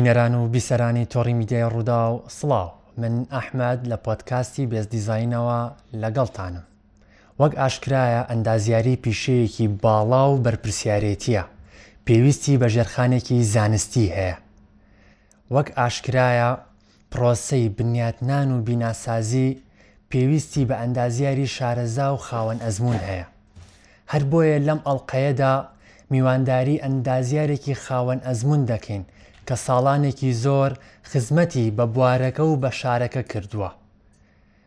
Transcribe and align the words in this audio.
بینەران 0.00 0.34
و 0.34 0.48
بیسەرانی 0.54 1.04
تۆڕی 1.12 1.32
میدیای 1.40 1.68
ڕوودا 1.72 2.00
و 2.14 2.22
سڵاو 2.38 2.70
من 3.00 3.14
ئەحمد 3.36 3.80
لە 3.90 3.96
پۆتکاستی 4.04 4.66
بێز 4.70 4.86
دیزینەوە 4.92 5.60
لەگەڵتانم 6.02 6.64
وەک 7.40 7.52
ئاشکرایە 7.60 8.22
ئەندازیاری 8.30 8.96
پیشەیەکی 9.04 9.66
باڵا 9.82 10.24
و 10.30 10.38
بەرپسیارەتیە 10.44 11.42
پێویستی 12.06 12.56
بە 12.60 12.68
ژێرخانێکی 12.74 13.38
زانستی 13.54 14.06
هەیە 14.16 14.36
وەک 15.54 15.68
ئاشکرایە 15.78 16.50
پرۆسەی 17.12 17.68
بنیاتنان 17.78 18.48
و 18.52 18.62
بیناسازی 18.66 19.48
پێویستی 20.12 20.62
بە 20.68 20.74
ئەندازیاری 20.82 21.46
شارەزا 21.56 22.08
و 22.14 22.22
خاوەن 22.26 22.58
ئەزمون 22.64 22.98
هەیە 23.08 23.26
هەر 24.12 24.22
بۆیە 24.30 24.58
لەم 24.66 24.80
ئەڵلقەیەدا 24.86 25.54
میوانداری 26.12 26.82
ئەندازیارێکی 26.84 27.74
خاوەن 27.86 28.18
ئەزمون 28.28 28.64
دەکەین 28.72 29.04
کە 29.46 29.56
ساڵانێکی 29.66 30.30
زۆر 30.44 30.70
خزمەتی 31.10 31.70
بە 31.76 31.84
بوارەکە 31.94 32.40
و 32.46 32.54
بە 32.62 32.70
شارەکە 32.80 33.22
کردووە. 33.32 33.70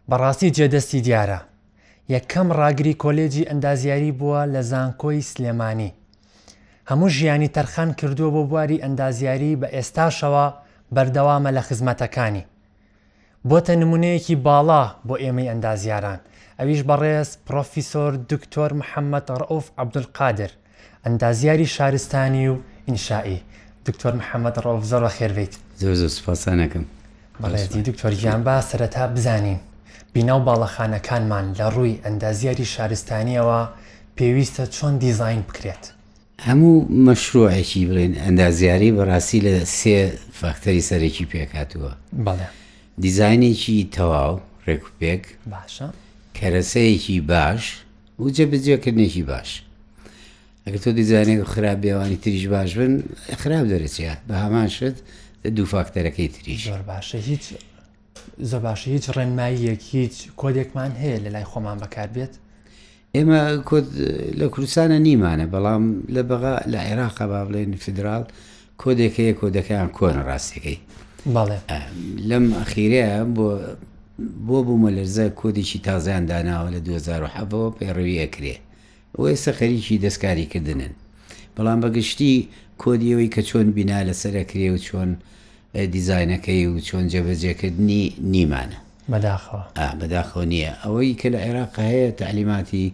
بەڕاستی 0.10 0.52
جێدەستی 0.56 1.02
دیارە، 1.06 1.40
یەکەم 2.14 2.48
ڕاگری 2.60 2.94
کۆلێجی 3.04 3.48
ئەندازیاری 3.50 4.12
بووە 4.20 4.42
لە 4.54 4.62
زانکۆی 4.72 5.22
سلێمانی. 5.32 5.92
هەموو 6.90 7.10
ژیانی 7.18 7.48
تەرخان 7.56 7.90
کردووە 8.00 8.32
بۆ 8.36 8.42
بواری 8.50 8.82
ئەندازیاری 8.84 9.56
بە 9.62 9.68
ئێستاشەوە 9.76 10.46
بەردەوامە 10.96 11.50
لە 11.58 11.62
خزمەتەکانی. 11.68 12.44
بۆتە 13.50 13.70
نمونەیەکی 13.82 14.36
باڵا 14.46 14.84
بۆ 15.08 15.16
ئێمەی 15.24 15.50
ئەندازیاران، 15.52 16.20
ئەویش 16.60 16.82
بەڕێز 16.90 17.30
پرۆفیسۆر 17.46 18.12
دکتۆر 18.32 18.72
محەممەد 18.80 19.26
ڕەوف 19.42 19.66
عبدولقادر، 19.82 20.52
ئەندازیاری 21.06 21.66
شارستانی 21.76 22.46
و 22.52 22.56
ئینشایی 22.88 23.40
دکتۆر 23.88 24.14
محەممەد 24.20 24.56
ڕۆڵ 24.66 24.80
زۆر 24.92 25.04
خێربیت 25.18 25.54
سپاسانەکەم 26.18 26.84
بەڵێتی 27.42 27.82
دکتۆر 27.90 28.14
گیان 28.22 28.42
با 28.48 28.56
سەرەتا 28.70 29.06
بزانین 29.16 29.60
بیناو 30.14 30.40
باڵەخانەکانمان 30.48 31.46
لە 31.60 31.66
ڕووی 31.76 32.00
ئەندازیاری 32.06 32.66
شارستانیەوە 32.76 33.60
پێویستە 34.18 34.64
چۆن 34.76 34.94
دیزین 35.04 35.42
بکرێت 35.48 35.84
هەموو 36.48 36.76
مەشروعێکی 37.06 37.82
بڵێن 37.90 38.14
ئەندازیاری 38.26 38.90
بەڕاستی 38.98 39.40
لە 39.48 39.54
سێ 39.80 40.00
فاکتەری 40.40 40.84
سەرێکی 40.90 41.26
پێکاتوە 41.32 41.92
بەڵێ 42.26 42.48
دیزینێکی 43.04 43.78
تەواو 43.96 44.40
ڕێکوپێک 44.68 45.24
باشە 45.54 45.88
کەرەسەیەکی 46.38 47.18
باش 47.32 47.64
و 48.20 48.26
جەبجێکردنێکی 48.38 49.24
باش 49.32 49.50
ئەگە 50.68 50.80
تۆ 50.84 50.90
دیزانێت 51.00 51.40
و 51.42 51.46
خراپ 51.54 51.80
بێوانی 51.84 52.16
تریش 52.24 52.46
باش 52.56 52.72
بن 52.80 52.94
خراپ 53.42 53.66
دەرەچە 53.72 54.14
بە 54.30 54.34
هەمان 54.44 54.68
شت 54.78 54.96
دوو 55.56 55.66
فاکتەرەکەی 55.74 56.28
تریش 56.36 56.64
باشە 56.92 57.16
هیچ 57.30 57.44
زە 58.50 58.58
باشە 58.68 58.88
هیچ 58.96 59.06
ڕێنماییەک 59.16 59.82
هیچ 59.96 60.16
کۆدێکمان 60.42 60.92
هەیە 61.02 61.18
لە 61.24 61.30
لای 61.36 61.46
خۆمان 61.52 61.78
بەکار 61.84 62.10
بێت 62.16 62.34
ئێمە 63.16 63.42
کۆت 63.70 63.88
لە 64.40 64.46
کوردستانە 64.54 64.98
نیمانە 65.08 65.46
بەڵام 65.54 65.84
لە 66.16 66.22
بەغا 66.30 66.56
لە 66.74 66.80
عێراقا 66.88 67.26
با 67.32 67.40
بڵێن 67.48 67.72
فدرال 67.86 68.24
کۆدێکەیە 68.82 69.34
کۆدەکەیان 69.42 69.90
کۆن 69.98 70.18
ڕاستەکەی 70.28 70.80
لەم 72.30 72.46
ئەخیرەیە 72.60 73.14
بۆ 73.36 73.48
بۆ 74.48 74.58
بوومە 74.66 74.92
لەرزە 74.98 75.26
کۆدێکی 75.40 75.80
تازیان 75.86 76.24
داناوە 76.30 76.70
لە 76.76 76.80
2010 76.88 77.74
پێڕوی 77.80 78.20
ئەکرێت 78.24 78.64
و 79.20 79.24
ئێستا 79.34 79.52
خەریکی 79.60 79.98
دەستکاریکردنن 80.06 80.94
بەڵام 81.58 81.80
بەگشتی 81.84 82.34
کۆدیەوەی 82.82 83.30
کە 83.36 83.42
چۆن 83.50 83.68
بینا 83.78 84.00
لەسەرەکرێ 84.10 84.70
و 84.74 84.78
چۆن 84.86 85.10
دیزینەکەی 85.94 86.66
و 86.70 86.80
چۆن 86.88 87.04
جەبەجێکردنی 87.14 88.02
نیمانە 88.34 88.78
بەداخەوە 89.12 89.64
بەداخۆ 90.00 90.42
نییە 90.52 90.72
ئەوەی 90.84 91.14
کە 91.20 91.28
لە 91.34 91.40
عێراق 91.46 91.74
هەیە 91.92 92.12
تعلیماتی 92.22 92.86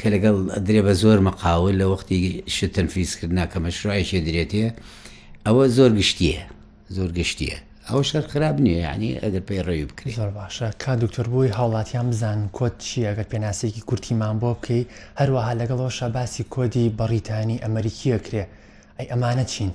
کە 0.00 0.06
لەگەڵ 0.14 0.36
درێ 0.66 0.82
بە 0.86 0.92
زۆر 1.02 1.18
مەقاول 1.28 1.74
لە 1.80 1.86
وەختی 1.92 2.18
شتەنفیسکردنا 2.56 3.44
کە 3.52 3.58
مەشرایشی 3.64 4.24
درێتێ 4.28 4.66
ئەوە 5.46 5.64
زۆر 5.76 5.90
گشتیە 5.98 6.42
زۆر 6.96 7.10
گشتیە 7.18 7.58
ئەو 7.88 8.02
شەر 8.08 8.24
خراپ 8.32 8.56
نییە 8.64 8.80
ینی 8.94 9.10
ئەگەر 9.22 9.40
پێی 9.48 9.60
ڕێوی 9.68 9.84
بکری 9.90 10.12
زۆر 10.20 10.30
باشە 10.38 10.68
کا 10.82 10.92
دکتۆر 11.02 11.26
بووی 11.32 11.48
هاوڵاتیان 11.58 12.06
بزان 12.12 12.40
کۆت 12.58 12.76
چی 12.86 12.98
ئەگەر 13.08 13.26
پێناسێکی 13.32 13.80
کورتیمان 13.88 14.36
بۆ 14.42 14.50
بکەی 14.60 14.84
هەروەها 15.20 15.52
لەگەڵەوەشە 15.60 16.06
باسی 16.16 16.42
کۆدی 16.54 16.86
بەریتانی 16.98 17.56
ئەمریکیە 17.64 18.18
کرێ 18.26 18.44
ئەی 18.98 19.06
ئەمانە 19.12 19.44
چین 19.52 19.70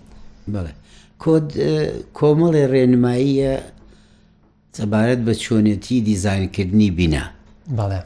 بڵێ 0.54 0.74
کۆد 1.24 1.48
کۆمەڵی 2.18 2.64
ڕێنماییە 2.74 3.54
سەبارەت 4.78 5.20
بە 5.28 5.34
چۆنێتی 5.44 5.98
دیزانکردنی 6.08 6.90
بینا 7.00 7.26
بەڵێ 7.78 8.02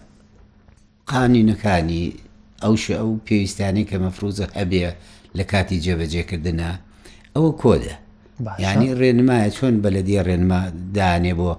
قانینەکانی 1.11 2.03
ئەوش 2.63 2.83
ئەو 2.97 3.09
پێویستانی 3.25 3.83
کە 3.89 3.95
مەفروزە 4.03 4.45
هەبێ 4.59 4.81
لە 5.37 5.43
کاتی 5.51 5.81
جێبەجێکردنە 5.83 6.71
ئەوە 7.35 7.51
کۆدە 7.63 7.95
ینی 8.63 8.89
ڕێنمایە 9.01 9.49
چۆن 9.55 9.75
بەلەدی 9.83 10.19
ڕێنما 10.27 10.59
دانێ 10.95 11.33
بۆ 11.39 11.51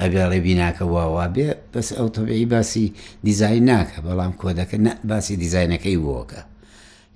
ئەبێڵێ 0.00 0.38
بیناکە 0.44 0.84
واوا 0.94 1.26
بێ 1.34 1.48
بەس 1.72 1.88
ئەو 1.98 2.08
تۆبیعی 2.16 2.46
باسی 2.52 2.86
دیزای 3.26 3.60
ناکە 3.70 3.98
بەڵام 4.06 4.32
کۆدەکە 4.40 4.76
باسی 5.10 5.34
دیزینەکەی 5.42 5.98
وۆکە 6.06 6.40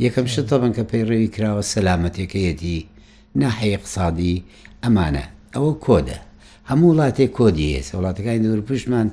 یەکەم 0.05 0.27
شتە 0.35 0.55
بن 0.63 0.73
کە 0.77 0.85
پێی 0.91 1.05
ڕێوی 1.11 1.33
کراوە 1.35 1.63
سەلامەتێکەیەتی 1.73 2.79
ناحەیە 3.41 3.75
اقتصادی 3.77 4.35
ئەمانە 4.85 5.25
ئەوە 5.55 5.73
کۆدە 5.87 6.19
هەموو 6.71 6.89
وڵاتێک 6.93 7.31
کۆدیێت 7.39 7.87
وڵاتەکانی 7.97 8.41
دور 8.51 8.61
پشتمان 8.69 9.09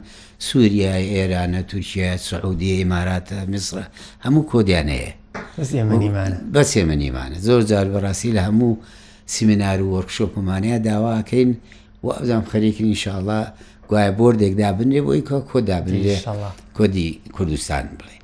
سووریا 0.47 0.95
ئێرانە 1.13 1.61
تورکیا 1.69 2.11
سعودی 2.29 2.71
ئماراتە 2.83 3.37
میسرە 3.51 3.85
هەموو 4.25 4.43
کۆدیانەیە 4.51 5.11
بەس 6.55 6.69
ئێمەنیمانە 6.77 7.37
زۆر 7.47 7.61
جار 7.69 7.87
بەڕاستی 7.93 8.31
لە 8.37 8.41
هەموو 8.47 8.73
سیمینار 9.33 9.81
و 9.81 9.87
وەرکشۆپمانەیە 10.01 10.77
داواکەین 10.87 11.51
و 12.03 12.07
ئەزام 12.17 12.43
خەریکن 12.51 12.85
ئینشاءڵە 12.91 13.39
گوایە 13.89 14.11
بۆر 14.19 14.33
دێکدا 14.41 14.69
بنێ 14.77 15.01
بۆی 15.05 15.21
کە 15.27 15.37
کۆدا 15.49 15.79
بنێ 15.85 16.17
کۆدی 16.77 17.09
کوردستان 17.35 17.85
بڵێ 17.99 18.17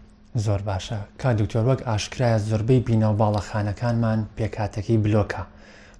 زۆر 0.46 0.62
باشە 0.70 1.00
کا 1.22 1.30
دکتۆر 1.40 1.64
وەک 1.70 1.82
ئاشکرایە 1.90 2.38
زۆربەی 2.50 2.80
بینەوە 2.88 3.16
باڵەخانەکانمان 3.22 4.20
پێکاتەکەی 4.38 4.98
بلۆکە 5.06 5.42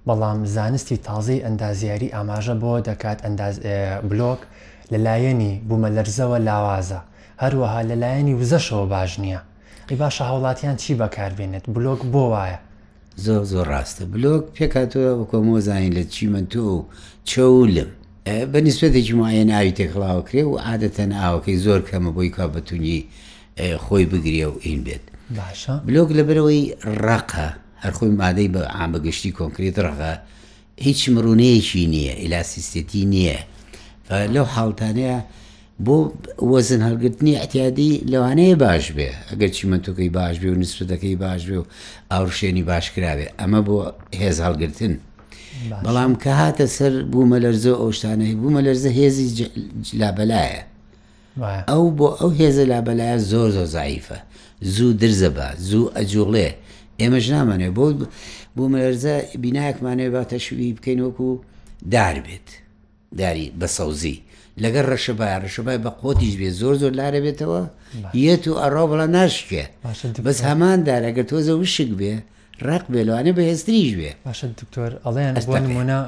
بەڵام 0.06 0.38
زانستی 0.56 0.96
تازەی 1.06 1.42
ئەندازیاری 1.44 2.12
ئاماژە 2.14 2.54
بۆ 2.62 2.72
دەکات 2.88 3.18
بلۆک 4.10 4.40
لەلایەنی 4.92 5.52
بوومەلەرزەوە 5.68 6.38
لاوازە 6.48 7.00
هەروەها 7.42 7.80
لەلایەنی 7.90 8.34
وزەشەوە 8.40 8.86
باش 8.94 9.12
نییە 9.24 9.40
ڕی 9.88 9.96
باشە 10.02 10.20
هاوڵاتیان 10.28 10.76
چی 10.82 10.92
بەکاربێنێت 11.00 11.64
بلۆک 11.74 12.00
بۆ 12.12 12.24
وایە 12.34 12.58
زۆر 13.24 13.42
زۆر 13.52 13.66
ڕاستە 13.72 14.04
بلۆک 14.12 14.42
پێکاتەوە 14.56 15.12
بە 15.18 15.24
کۆمۆزانین 15.30 15.92
لە 15.98 16.04
چیمە 16.14 16.40
تۆ 16.52 16.60
و 16.76 16.84
چەولم 17.30 17.88
بە 18.52 18.58
نسبەتێکی 18.66 19.12
مایە 19.20 19.44
ناوی 19.50 19.72
تێکڵاوە 19.78 20.22
کرێ 20.28 20.42
و 20.50 20.54
عادەتە 20.66 21.04
ئاوەکەی 21.20 21.56
زۆر 21.64 21.80
کەمە 21.88 22.10
بۆی 22.16 22.28
کا 22.36 22.44
بەتونی 22.54 23.00
خۆی 23.84 24.06
بگرێ 24.10 24.44
و 24.52 24.56
ئین 24.64 24.80
بێت 24.86 25.04
بلۆک 25.86 26.08
لەبەرەوەی 26.18 26.64
ڕقە 27.04 27.48
هەرخۆی 27.82 28.16
مادەی 28.20 28.48
بە 28.54 28.62
ئامەگەشتی 28.76 29.36
کۆنکریت 29.38 29.76
ڕقە 29.86 30.12
هیچ 30.86 31.00
مرونەیەکی 31.14 31.82
نییە 31.94 32.14
ئلاسیستێتی 32.24 33.02
نییە 33.12 33.38
لەو 34.34 34.44
حڵتانەیە 34.54 35.18
بۆ 35.86 35.96
وەزن 36.52 36.82
هەرگرتنی 36.88 37.32
احتیادی 37.40 37.90
لەوانەیە 38.12 38.54
باش 38.64 38.84
بێ 38.96 39.08
ئەگەر 39.30 39.50
چیمەتۆکەی 39.58 40.10
باش 40.18 40.36
بێ 40.42 40.48
و 40.52 40.56
نسبەتەکەی 40.62 41.16
باش 41.24 41.42
بێ 41.48 41.56
و 41.60 41.64
ئاورشێنی 42.12 42.64
باشکراوێ 42.70 43.26
ئەمە 43.40 43.60
بۆ 43.68 43.76
هێز 44.20 44.38
هەڵگرتن 44.46 44.92
بەڵام 45.84 46.12
کە 46.22 46.30
هاتە 46.40 46.66
سەر 46.76 46.92
بوومە 47.12 47.38
لەرزە 47.44 47.72
ئەوشتانەی 47.80 48.34
بوومە 48.40 48.60
لەرزە 48.66 48.90
هێزی 48.98 49.26
لابلایە 50.00 50.62
ئەو 51.70 51.82
بۆ 51.98 52.08
ئەو 52.20 52.30
هێزە 52.40 52.64
لابلایە 52.72 53.18
زۆر 53.30 53.50
زۆ 53.56 53.64
زاییفە 53.74 54.18
زوو 54.74 54.92
درزە 55.02 55.30
بە 55.36 55.44
زوو 55.68 55.84
ئەجوڵێ 55.96 56.48
ئێمەش 57.00 57.26
نامانێ 57.34 57.70
بۆ 57.76 57.84
بوومە 58.56 58.78
لەرزە 58.84 59.14
بینایەکمانێ 59.42 60.06
باتەشوی 60.14 60.70
بکەین 60.76 61.00
وەکو 61.06 61.30
دار 61.94 62.16
بێت 62.26 62.48
داری 63.20 63.48
بە 63.60 63.66
سەوزی 63.76 64.18
لەگەر 64.64 64.84
ڕەشەبای 64.92 65.36
ڕەشەبای 65.44 65.78
بە 65.84 65.90
قۆتیش 66.00 66.34
بێ 66.40 66.50
زۆر 66.60 66.74
زۆر 66.82 66.92
لارە 66.98 67.20
بێتەوە 67.24 67.60
یەت 68.26 68.44
و 68.48 68.52
ئەڕۆ 68.62 68.84
بڵە 68.90 69.06
ناشکێ 69.16 69.64
بەس 70.26 70.38
هەماندا 70.48 70.96
لەگە 71.04 71.22
تۆزە 71.30 71.54
وشک 71.62 71.90
بێ 72.00 72.14
ڕق 72.68 72.84
بێلوانە 72.92 73.32
بە 73.36 73.42
هێستریش 73.50 73.92
بێ 73.98 74.10
باش 74.26 74.40
دکتۆر 74.60 74.90
ئەڵیان 75.04 75.34
بۆنمونە 75.50 75.98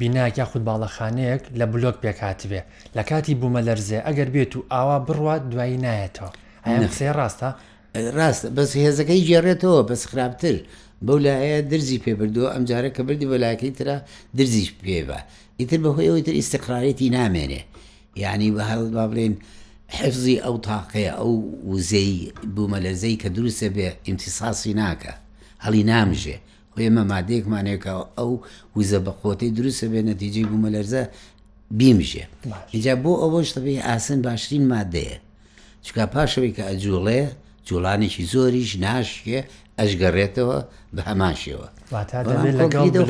بیناک 0.00 0.34
یا 0.40 0.44
خود 0.50 0.62
باڵەخانەیەک 0.68 1.42
لە 1.58 1.66
بلۆک 1.72 1.96
پێکاتبێ 2.04 2.60
لە 2.96 3.02
کاتی 3.10 3.34
بوومە 3.40 3.60
لەرزێ 3.68 3.98
ئەگەر 4.06 4.28
بێت 4.34 4.52
و 4.56 4.60
ئاوا 4.72 4.98
بڕات 5.08 5.42
دوایی 5.52 5.78
نایەتەوە 5.84 6.30
ئەسێ 6.84 7.08
ڕاستە 7.18 7.50
ڕاست 8.18 8.44
بەس 8.56 8.70
هێزەکەی 8.84 9.20
جێڕێتەوە 9.28 9.80
بەس 9.88 10.02
خراپتر 10.10 10.56
بەو 11.06 11.18
لایە 11.24 11.58
درزی 11.70 11.98
پێبردووە 12.04 12.48
ئەمجارە 12.54 12.90
کە 12.96 13.00
بردی 13.08 13.26
بەلاکەی 13.32 13.70
تررا 13.76 13.96
درزیش 14.38 14.70
پێبە 14.84 15.18
ئیتر 15.60 15.78
بەهۆیەوەی 15.84 16.22
تر 16.26 16.34
ئیسقرارەتی 16.40 17.08
نامێنێ 17.18 17.62
یعنی 18.22 18.48
بە 18.56 18.62
هەڵ 18.70 18.82
با 18.96 19.04
بڵێن 19.10 19.34
حفزی 19.98 20.36
ئەو 20.44 20.56
تاقەیە 20.68 21.12
ئەو 21.20 21.32
وزەی 21.72 22.12
بوومە 22.54 22.78
لەرزەی 22.84 23.16
کە 23.22 23.28
دروستە 23.36 23.68
بێ 23.76 23.88
ئیمتیساسی 24.06 24.72
ناکە 24.80 25.12
هەڵی 25.64 25.82
نامژێ 25.92 26.36
ئێمە 26.84 27.04
مادەیەکمانێکە 27.12 27.92
ئەو 28.18 28.32
وزە 28.78 28.98
بە 29.06 29.12
قۆتی 29.22 29.50
دروستە 29.58 29.86
بێ 29.92 30.00
نەتیجی 30.10 30.44
بوومە 30.50 30.70
لەرزە 30.76 31.02
بیمژێ 31.78 32.24
اینجا 32.74 32.94
بۆ 33.04 33.12
ئەوەش 33.22 33.48
دەبێ 33.56 33.74
ئاسن 33.88 34.18
باشترین 34.28 34.64
مادەیە 34.74 35.16
چکا 35.84 36.04
پاشەوەی 36.14 36.52
کە 36.56 36.62
ئەجوڵێ 36.70 37.20
جوڵانێکی 37.68 38.24
زۆریش 38.32 38.70
ناشکێ 38.84 39.40
ئەشگەڕێتەوە 39.80 40.58
بە 40.94 41.02
هەماشەوە 41.10 41.68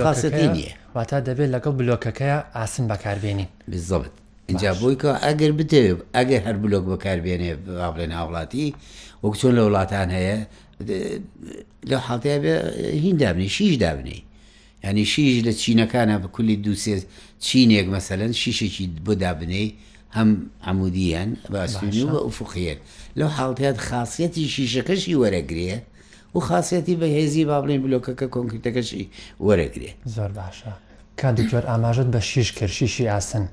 خاستەکەی 0.06 0.48
نیە 0.56 0.72
واتا 0.96 1.18
دەبێت 1.28 1.48
لەگەڵ 1.54 1.74
بلۆکەکەی 1.80 2.34
ئاسن 2.56 2.84
بەکاربێنین 2.90 3.50
بزبت 3.70 4.14
اینجا 4.50 4.70
بۆی 4.80 4.96
کە 5.02 5.10
ئەگەر 5.24 5.52
بتێت 5.58 5.98
ئەگەر 6.16 6.40
هەر 6.46 6.56
بلۆک 6.64 6.84
بەکاربێنێ 6.92 7.50
باڵێن 7.80 8.10
ناوڵاتی 8.14 8.66
وەک 9.24 9.34
چۆن 9.40 9.52
لە 9.58 9.62
وڵاتان 9.66 10.08
هەیە 10.16 10.36
لە 11.90 11.96
حڵتەیە 12.06 12.38
بێ 12.42 12.54
هین 13.04 13.16
دابنی 13.22 13.48
شیش 13.58 13.74
دابنی 13.84 14.18
ینی 14.84 15.04
شیش 15.14 15.34
لە 15.46 15.52
چینەکانە 15.62 16.16
بە 16.22 16.28
کولی 16.34 16.56
دووسێ 16.64 16.94
چینێک 17.46 17.86
مەسەلەن 17.94 18.32
شیشێکی 18.42 18.84
بۆ 19.06 19.12
دابنەی 19.24 19.68
هەم 20.16 20.28
عمودیان 20.70 21.30
بە 21.52 21.58
ئەسلوی 21.64 22.04
بە 22.12 22.16
ئوفقیێن 22.26 22.78
لەو 23.18 23.28
حڵتیات 23.38 23.76
خاصەتی 23.88 24.44
شیشەکەشی 24.54 25.14
وەرەگرێ 25.22 25.70
و 26.36 26.40
خاصەتی 26.40 26.94
بە 27.00 27.04
هێزی 27.16 27.44
با 27.48 27.58
بڵین 27.62 27.80
بلۆکەکە 27.84 28.26
کۆنکریتەکەشی 28.34 29.04
وەرەگرێ 29.46 29.90
زۆر 30.14 30.30
باشە 30.38 30.72
کاندکتۆر 31.22 31.64
ئاماژت 31.70 32.08
بە 32.14 32.20
شیش 32.32 32.48
کردشیشی 32.52 33.06
ئاسن 33.08 33.44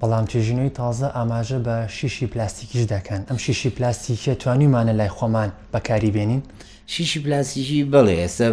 بەڵام 0.00 0.24
توێژینەوەی 0.30 0.72
تازە 0.80 1.06
ئاماژە 1.16 1.58
بە 1.66 1.76
شیشی 1.98 2.26
پلاستیکیش 2.32 2.84
دەکەن 2.94 3.20
ئەم 3.30 3.38
شیشی 3.46 3.70
پلاستیکیە 3.76 4.34
توانیمانە 4.42 4.92
لای 4.98 5.08
خۆمان 5.16 5.50
بەکاری 5.74 6.10
بێنین 6.16 6.42
شیشی 6.94 7.18
پلاستیکی 7.24 7.78
بڵێ 7.92 8.14
ئێستا 8.22 8.48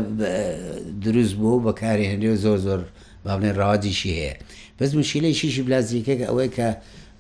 دروست 1.06 1.34
بوو 1.40 1.64
بەکاری 1.68 2.06
هەندێ 2.12 2.30
زۆر 2.44 2.58
زۆر 2.68 2.80
باڵێن 3.26 3.56
ڕادیشی 3.62 4.12
هەیە 4.20 4.34
بەس 4.80 4.92
مشیلەی 4.98 5.34
شیشی 5.42 5.64
پلاستیکەکە 5.68 6.26
ئەوەی 6.30 6.50
کە 6.56 6.68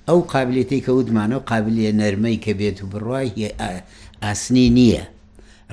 ئەو 0.09 0.19
قابلێتی 0.33 0.79
کە 0.85 0.89
وتمانە 0.97 1.35
و 1.39 1.43
قابلیە 1.51 1.91
نەرمەی 2.01 2.37
کە 2.45 2.51
بێت 2.59 2.77
و 2.83 2.87
بڕای 2.87 3.51
ئاسنی 4.23 4.67
نییە 4.77 5.05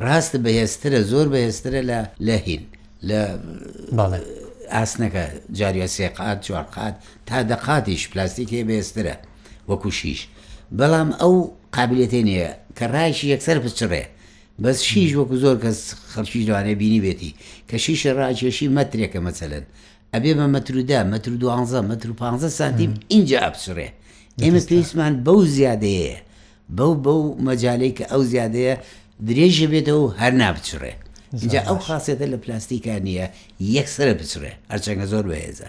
ڕاستە 0.02 0.38
بەهێسترە 0.44 1.00
زۆر 1.11 1.26
بەهێسترە 1.35 1.81
لە 1.91 2.00
لە 2.26 2.37
هین 2.44 2.62
لە 3.08 3.20
باڵێ 3.99 4.19
ئاسنەکە 4.75 5.25
جاریە 5.58 5.87
سێقات 5.96 6.38
چوارقات 6.46 6.94
تا 7.29 7.38
دەقاتیش 7.50 8.02
پلاستیکێ 8.12 8.61
بێسترە 8.69 9.14
وەکو 9.69 9.91
شیش 10.00 10.20
بەڵام 10.79 11.11
ئەو 11.20 11.35
قابلێتێ 11.76 12.20
نیە 12.29 12.50
کە 12.79 12.87
ڕایشی 12.94 13.26
یەکسەر 13.32 13.58
بچڕێ 13.64 14.05
بەس 14.62 14.79
شیش 14.91 15.11
وەکو 15.19 15.37
زۆر 15.44 15.56
کەس 15.64 15.79
خەڵکی 16.12 16.43
جوانێ 16.49 16.75
بینی 16.81 17.00
بێتی 17.05 17.31
کە 17.69 17.76
شیشە 17.85 18.11
ڕاکێشی 18.19 18.73
مەترێکە 18.76 19.20
مەچەلەن 19.26 19.64
ئەبێ 20.14 20.32
بە 20.38 20.47
مەترودا 20.55 21.00
مەتر 21.12 21.31
و 21.37 21.38
12 21.38 21.82
مەتر 21.88 22.08
و 22.11 22.14
15 22.14 22.49
سانتیم 22.50 22.94
اینجا 23.08 23.38
ئەپسڕێ 23.44 23.88
ئێمە 24.43 24.61
پێویستمان 24.69 25.12
بەو 25.26 25.40
زیادەیە 25.56 26.19
بەو 26.79 26.93
بەو 27.05 27.20
مەجاالەی 27.47 27.93
کە 27.99 28.05
ئەو 28.12 28.23
زیادەیە 28.32 28.76
درێژە 29.28 29.66
بێتەوە 29.72 30.00
و 30.06 30.14
هەر 30.20 30.32
نابچڕێ 30.40 30.93
اینجا 31.43 31.61
ئەو 31.69 31.78
خاصێتە 31.87 32.26
لە 32.32 32.37
پلاستیکان 32.44 33.02
نییە 33.08 33.26
یەکسرە 33.76 34.14
بچڕێ 34.20 34.52
هەرچەنگە 34.70 35.06
زۆر 35.12 35.25
بەهێزە 35.31 35.69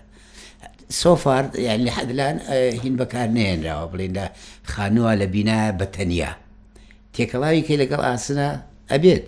سۆفار 1.01 1.43
یعنی 1.67 1.83
لە 1.87 1.91
حەدلان 1.97 2.35
هین 2.83 2.95
بەکار 2.99 3.27
نێنراوە 3.37 3.85
بڵێندا 3.91 4.25
خانووە 4.71 5.11
لە 5.21 5.25
بینایە 5.33 5.71
بە 5.79 5.85
تەنیا 5.95 6.31
تێکەڵاوی 7.13 7.61
کەی 7.67 7.77
لەگەڵ 7.81 8.01
ئاسنە 8.09 8.49
ئەبێت 8.91 9.25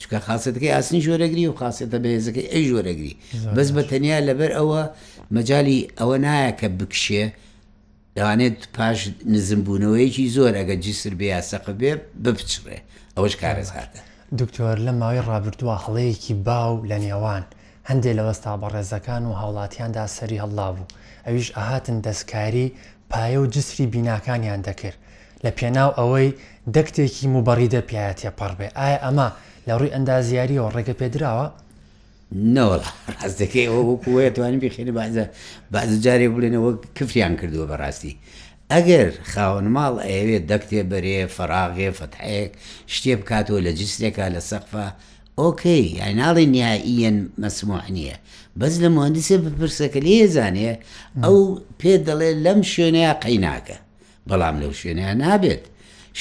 چکە 0.00 0.18
خاصەتەکەی 0.26 0.74
ئاسنی 0.74 1.00
ژۆرەگری 1.06 1.44
و 1.50 1.56
خاصێتە 1.60 1.98
بەهێزەکەی 2.04 2.46
ئەی 2.52 2.64
ژۆرەگری 2.70 3.14
بەس 3.56 3.68
بە 3.76 3.82
تەنیا 3.90 4.18
لەبەر 4.28 4.50
ئەوە 4.58 4.80
مەجای 5.34 5.80
ئەوە 5.98 6.16
نایە 6.24 6.50
کە 6.60 6.66
بکشێ 6.78 7.24
دەوانێت 8.18 8.58
پاش 8.76 8.98
نزمبوونەوەیکی 9.34 10.32
زۆر 10.36 10.52
ئەگە 10.58 10.76
جیسر 10.84 11.12
بێ 11.20 11.26
یاسەقە 11.34 11.72
بێ 11.80 11.92
بپچڕێ 12.24 12.78
ئەوەش 13.16 13.34
کارێز 13.42 13.70
هاتە 13.76 14.00
دکتۆر 14.40 14.76
لە 14.86 14.92
ماوەی 15.00 15.24
ڕابردووە 15.28 15.74
هەڵەیەکی 15.84 16.34
باو 16.46 16.72
لە 16.90 16.96
نێوان 17.04 17.44
هەندێک 17.88 18.14
لە 18.18 18.22
وەستا 18.28 18.52
بەڕێزەکان 18.62 19.22
و 19.26 19.32
هاوڵاتیاندا 19.40 20.04
سەری 20.16 20.42
هەڵا 20.44 20.68
بوو 20.74 20.90
ئەویش 21.26 21.48
ئاهاتن 21.56 21.98
دەستکاری 22.06 22.66
پایە 23.10 23.38
و 23.40 23.50
جسری 23.54 23.86
بیناکانیان 23.92 24.60
دەکرد 24.68 24.98
لە 25.44 25.50
پێناو 25.58 25.90
ئەوەی 25.98 26.28
دەکتێکی 26.76 27.26
موبەڕیدە 27.34 27.80
پیاەتە 27.88 28.28
پەڕ 28.38 28.52
بێ 28.58 28.68
ئایا 28.78 28.98
ئەمە 29.04 29.28
لە 29.66 29.72
ڕووی 29.78 29.94
ئەندازیاریەوە 29.94 30.70
ڕێگە 30.76 30.94
پێدراوە 31.00 31.46
نەوەڵ 32.54 32.82
ڕاستەکەی 33.20 33.68
وەکوە 33.72 34.30
توانین 34.34 34.60
بخێنە 34.64 34.92
بازە 34.98 35.24
باز 35.72 35.90
جارێ 36.04 36.28
بڵێنەوە 36.34 36.70
کفریان 36.96 37.34
کردووە 37.40 37.66
بەڕاستی. 37.70 38.12
ئەگەر 38.72 39.08
خاون 39.32 39.66
ماڵ 39.74 39.94
ئەوێت 40.08 40.44
دەکتێ 40.50 40.80
بەرێ 40.90 41.18
فراغێ 41.36 41.88
فتحەیەک 41.98 42.50
شتێ 42.94 43.12
بکاتەوە 43.20 43.58
لە 43.66 43.72
جستێکا 43.78 44.26
لە 44.34 44.40
سەقفا 44.50 44.88
ئۆکەی 45.40 45.84
یای 45.98 46.14
ناڵی 46.20 46.46
نیاییەن 46.54 47.16
مەسموع 47.42 47.82
نییە 47.96 48.16
بەس 48.60 48.74
لە 48.82 48.88
مهندسێ 48.96 49.36
بپرسەکە 49.44 50.00
لێ 50.06 50.20
زانێ 50.36 50.72
ئەو 51.24 51.40
پێ 51.78 51.92
دەڵێ 52.06 52.30
لەم 52.44 52.60
شوێنەیە 52.72 53.12
قەیناکە 53.22 53.78
بەڵام 54.28 54.56
لەو 54.62 54.72
شوێنیان 54.80 55.18
نابێت 55.26 55.62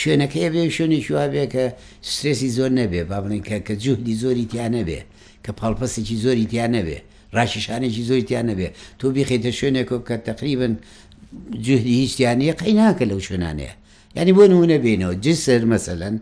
شوێنەکەی 0.02 0.48
بێ 0.54 0.62
شوێنی 0.78 1.02
شووا 1.08 1.26
بێ 1.34 1.44
کە 1.54 1.64
سرێسی 2.10 2.50
زۆر 2.58 2.72
نەبێ 2.80 3.02
با 3.10 3.18
بڵین 3.24 3.44
کە 3.48 3.58
کە 3.68 3.74
جوهدی 3.84 4.16
زۆری 4.24 4.46
تیان 4.52 4.72
نەبێ 4.78 5.00
کە 5.46 5.52
پاڵپەسێکی 5.62 6.16
زۆری 6.24 6.46
تیان 6.52 6.72
نەبێ 6.78 6.98
ڕاشیشانێکی 7.36 8.04
زۆری 8.10 8.26
تیان 8.30 8.46
نەبێ 8.52 8.68
تۆ 9.00 9.06
بیخێتە 9.16 9.52
شوێنێک 9.60 9.90
کە 10.08 10.16
تقریبن 10.30 10.74
جوهدی 11.66 11.96
هیچیانە 12.02 12.52
قەی 12.62 12.74
ناکە 12.82 13.06
لەو 13.12 13.20
شوێنانەیە 13.28 13.74
ینی 14.18 14.34
بۆ 14.38 14.44
نمونە 14.52 14.78
بینەوە 14.84 15.14
جسر 15.24 15.62
مەسەن 15.72 16.14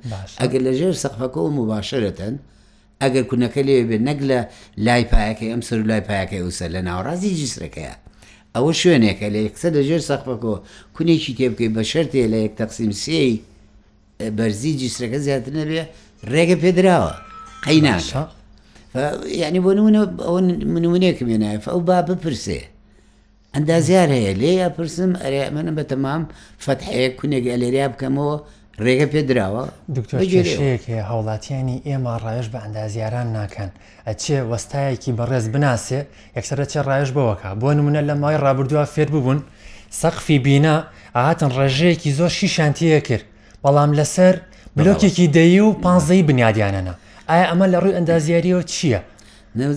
ئەگەر 0.41 0.61
لە 0.67 0.73
ژێر 0.79 0.95
سەقفەکە 1.03 1.39
و 1.41 1.49
مباشرەتەن 1.59 2.35
ئەگەر 3.01 3.23
کوونەکە 3.29 3.61
لێ 3.67 3.75
بێ 3.89 3.97
نەک 4.07 4.19
لە 4.29 4.39
لای 4.85 5.03
پایەکەی 5.11 5.49
ئەم 5.53 5.61
سەر 5.69 5.79
لای 5.89 6.01
پایەکەی 6.09 6.41
وسە 6.47 6.65
لە 6.73 6.81
ناوڕازی 6.88 7.31
جسرەکەیە 7.39 7.93
ئەوە 8.55 8.71
شوێنێکە 8.81 9.27
لە 9.33 9.39
یەکسە 9.47 9.69
لە 9.75 9.81
ژێر 9.88 10.01
سەقفەکە 10.09 10.53
کونێکی 10.95 11.33
تێبکەی 11.39 11.69
بە 11.75 11.81
شەرتێ 11.91 12.23
لە 12.33 12.38
یەک 12.45 12.53
تەقسیم 12.59 12.91
سێی 13.03 13.33
بەرزی 14.38 14.73
جسرەکە 14.81 15.17
زیاتر 15.25 15.51
نەبێ 15.59 15.81
ڕێگە 16.31 16.55
پێدراوە 16.63 17.13
قەیناشە. 17.65 18.21
یعنی 18.96 19.60
بۆ 19.65 19.72
نمونە 19.77 20.00
ئەوە 20.25 20.41
منونەیەکم 20.74 21.25
مێنایە 21.29 21.60
ئەو 21.74 21.79
با 21.89 21.98
بپرسێ 22.10 22.60
ئەندازیار 23.55 24.10
هەیە 24.17 24.34
لێ 24.41 24.51
یا 24.62 24.69
پرسم 24.77 25.12
ئەرێ 25.24 25.43
منە 25.55 25.72
بە 25.77 25.84
تەمام 25.91 26.22
فەتحەیە 26.65 27.10
کونێک 27.19 27.46
ئەلێریا 27.53 27.88
بکەمەوە 27.93 28.36
ڕێگە 28.84 29.08
پێدراوە 29.13 29.65
دکتۆرشەیەک 29.98 30.84
هەیە 30.89 31.03
هاوڵاتیانی 31.10 31.77
ئێمە 31.88 32.13
ڕایش 32.24 32.48
بە 32.53 32.58
ئەندازیاران 32.63 33.27
ناکەن 33.38 33.69
ئەچێ 34.08 34.38
وەستایەکی 34.51 35.12
بەڕێز 35.19 35.46
بناسێ 35.53 36.00
یەکسرە 36.38 36.65
چێ 36.72 36.79
ڕایش 36.89 37.10
بەوەکە 37.15 37.50
بۆ 37.62 37.69
نمونە 37.77 38.01
لە 38.10 38.13
مای 38.22 38.38
ڕابردووە 38.43 38.84
فێر 38.93 39.10
ببوون 39.15 39.39
سەقفی 40.01 40.39
بینا 40.46 40.77
ئاهاتن 41.15 41.51
ڕێژەیەکی 41.58 42.12
زۆر 42.19 42.31
شیشانتیە 42.39 43.00
کرد 43.08 43.25
بەڵام 43.63 43.91
لەسەر 44.00 44.36
بلۆکێکی 44.77 45.25
دەی 45.36 45.60
و 45.65 45.69
پانزەی 45.84 46.24
بنیادیانەنە 46.29 46.96
ئایا 47.29 47.45
ئەمە 47.51 47.65
لە 47.74 47.77
ڕووی 47.83 47.95
ئەندازیاریەوە 47.98 48.62
چییە؟ 48.74 49.00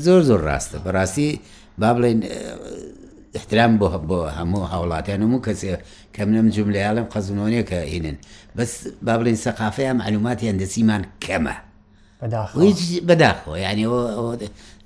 زۆر 0.06 0.22
زۆر 0.28 0.40
ڕاستە 0.48 0.76
بەڕاستی 0.84 1.28
با 1.80 1.88
بڵێن 1.96 2.20
احترام 3.38 3.72
بۆ 3.80 3.88
بۆ 4.08 4.18
هەموو 4.38 4.62
هاوڵاتیان 4.72 5.20
هەموو 5.24 5.44
کەس 5.46 5.60
کەم 6.16 6.28
نم 6.36 6.46
جملەیاڵم 6.56 7.06
قەزمونۆنیە 7.14 7.62
کە 7.70 7.76
هینن 7.94 8.16
بەس 8.56 8.72
با 9.06 9.14
بڵین 9.18 9.36
سەقافەیە 9.44 9.92
معلوماتی 10.00 10.44
هەندسیمان 10.50 11.02
کەمە 11.24 11.56
بەداخۆ 13.08 13.54
ینی 13.64 13.86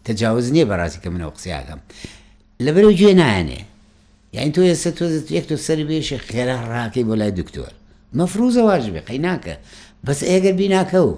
تەجاوز 0.06 0.46
نییە 0.54 0.66
بەڕاستی 0.70 1.00
کە 1.02 1.08
منەوە 1.14 1.30
قسیاکەم 1.36 1.80
لەبەرو 2.64 2.90
گوێ 2.98 3.12
نانێ 3.20 3.60
یعنی 4.36 4.50
تۆ 4.56 4.60
ێستا 4.72 4.90
تۆ 4.98 5.04
یەک 5.36 5.44
تۆ 5.50 5.54
سەر 5.66 5.78
بێشە 5.88 6.16
خێرا 6.30 6.56
ڕاکەی 6.72 7.04
بۆ 7.08 7.14
لای 7.20 7.30
دکتۆر 7.40 7.72
مەفروزە 8.18 8.62
واژبێ 8.70 9.00
قەیناکە 9.08 9.54
بەس 10.06 10.20
ئێگەر 10.30 10.54
بیناکە 10.60 10.98
و 11.08 11.12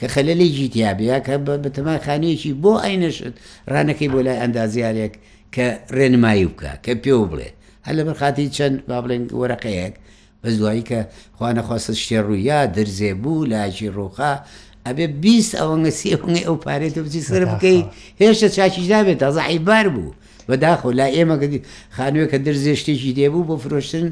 کە 0.00 0.08
خەلەلێکی 0.14 0.68
تیابیا 0.74 1.18
کە 1.26 1.34
بەتەما 1.64 1.94
خانەیەکی 2.06 2.52
بۆ 2.62 2.72
ئاینەشت 2.84 3.32
ڕانەکەی 3.72 4.08
بۆ 4.12 4.18
لای 4.26 4.38
ئەندازیارێک 4.42 5.14
کە 5.54 5.66
ڕێنمایی 5.96 6.46
بکە 6.52 6.72
کە 6.84 6.92
پێ 7.04 7.14
بڵێ 7.30 7.50
هە 7.86 7.90
لە 7.96 8.02
بەرخاتی 8.06 8.46
چەند 8.56 8.76
با 8.88 8.98
بڵێن 9.04 9.22
وەرەقەیەک 9.40 9.94
بەس 10.42 10.54
دوایی 10.60 10.84
کە 10.90 11.00
خوانەخواستە 11.36 11.92
شتێ 12.02 12.18
ڕوویا 12.28 12.60
دەرزێ 12.76 13.12
بوو 13.22 13.44
لاجی 13.52 13.88
ڕۆخا 13.96 14.34
ئەبێ 14.86 15.06
بیست 15.24 15.52
ئەوەنگە 15.60 15.92
سێنگی 16.00 16.40
ئەو 16.46 16.56
پارێت 16.64 16.94
بچی 17.04 17.20
سەر 17.30 17.44
بکەی 17.50 17.80
هێشتا 18.20 18.48
چاکی 18.56 18.82
دابێت 18.92 19.22
ئازعیبار 19.26 19.86
بوو 19.94 20.14
بەداخۆ 20.48 20.88
لا 21.00 21.06
ئێمەگەدی 21.16 21.60
خانوێکە 21.96 22.38
دەرزێ 22.46 22.74
شتێکی 22.80 23.12
دێبوو 23.18 23.46
بۆ 23.48 23.56
فرۆشتن 23.62 24.06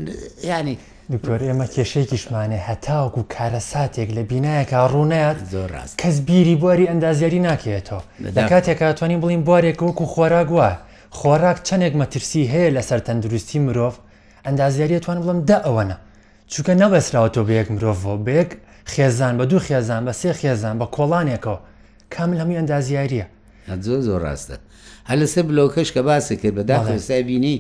یانی 0.51 0.75
دکتۆر 1.13 1.41
ئێمە 1.47 1.67
کێشەیەکیشمانێ 1.75 2.59
هەتاوکو 2.69 3.21
کارە 3.35 3.61
ساتێک 3.73 4.09
لە 4.17 4.23
بینایەکە 4.31 4.79
ڕوونات 4.93 5.37
زۆر 5.53 5.69
ڕاست 5.75 5.95
کەس 6.01 6.17
بیری 6.27 6.57
بواری 6.61 6.89
ئەندازیاری 6.91 7.45
ناکرێتەوە 7.49 8.03
لە 8.37 8.43
کاتێکاتوانین 8.51 9.21
بڵین 9.23 9.43
بوارێک 9.47 9.79
وەکو 9.87 10.05
خۆراک 10.15 10.49
وە 10.59 10.71
خۆراک 11.19 11.59
چندێک 11.69 11.95
مەترسی 12.01 12.43
هەیە 12.53 12.75
لەسەر 12.77 13.01
تەندروستی 13.07 13.59
مرۆڤ 13.67 13.95
ئەندازیاریتوان 14.47 15.19
بڵم 15.23 15.39
دا 15.51 15.59
ئەوەنە 15.67 15.97
چونکە 16.53 16.73
نەبەسراوە 16.83 17.29
تۆ 17.35 17.41
بەیەک 17.49 17.69
مرۆڤەوە 17.75 18.15
بەیەک 18.27 18.51
خێزان 18.93 19.35
بە 19.39 19.45
دوو 19.51 19.61
خێزان 19.67 20.03
بە 20.09 20.13
سێ 20.21 20.31
خێزان 20.41 20.75
بە 20.81 20.87
کۆڵانێکەوە 20.97 21.59
کامل 22.15 22.37
هەمووی 22.41 22.59
ئەندازیاریە 22.61 23.27
زۆ 23.77 24.01
زۆر 24.07 24.21
ڕاستە 24.25 24.57
هە 25.09 25.15
لەسەر 25.21 25.43
بلۆکەش 25.51 25.89
کە 25.95 26.03
باسی 26.09 26.37
کرد 26.41 26.55
بە 26.59 26.63
داخستای 26.73 27.23
بینی 27.31 27.57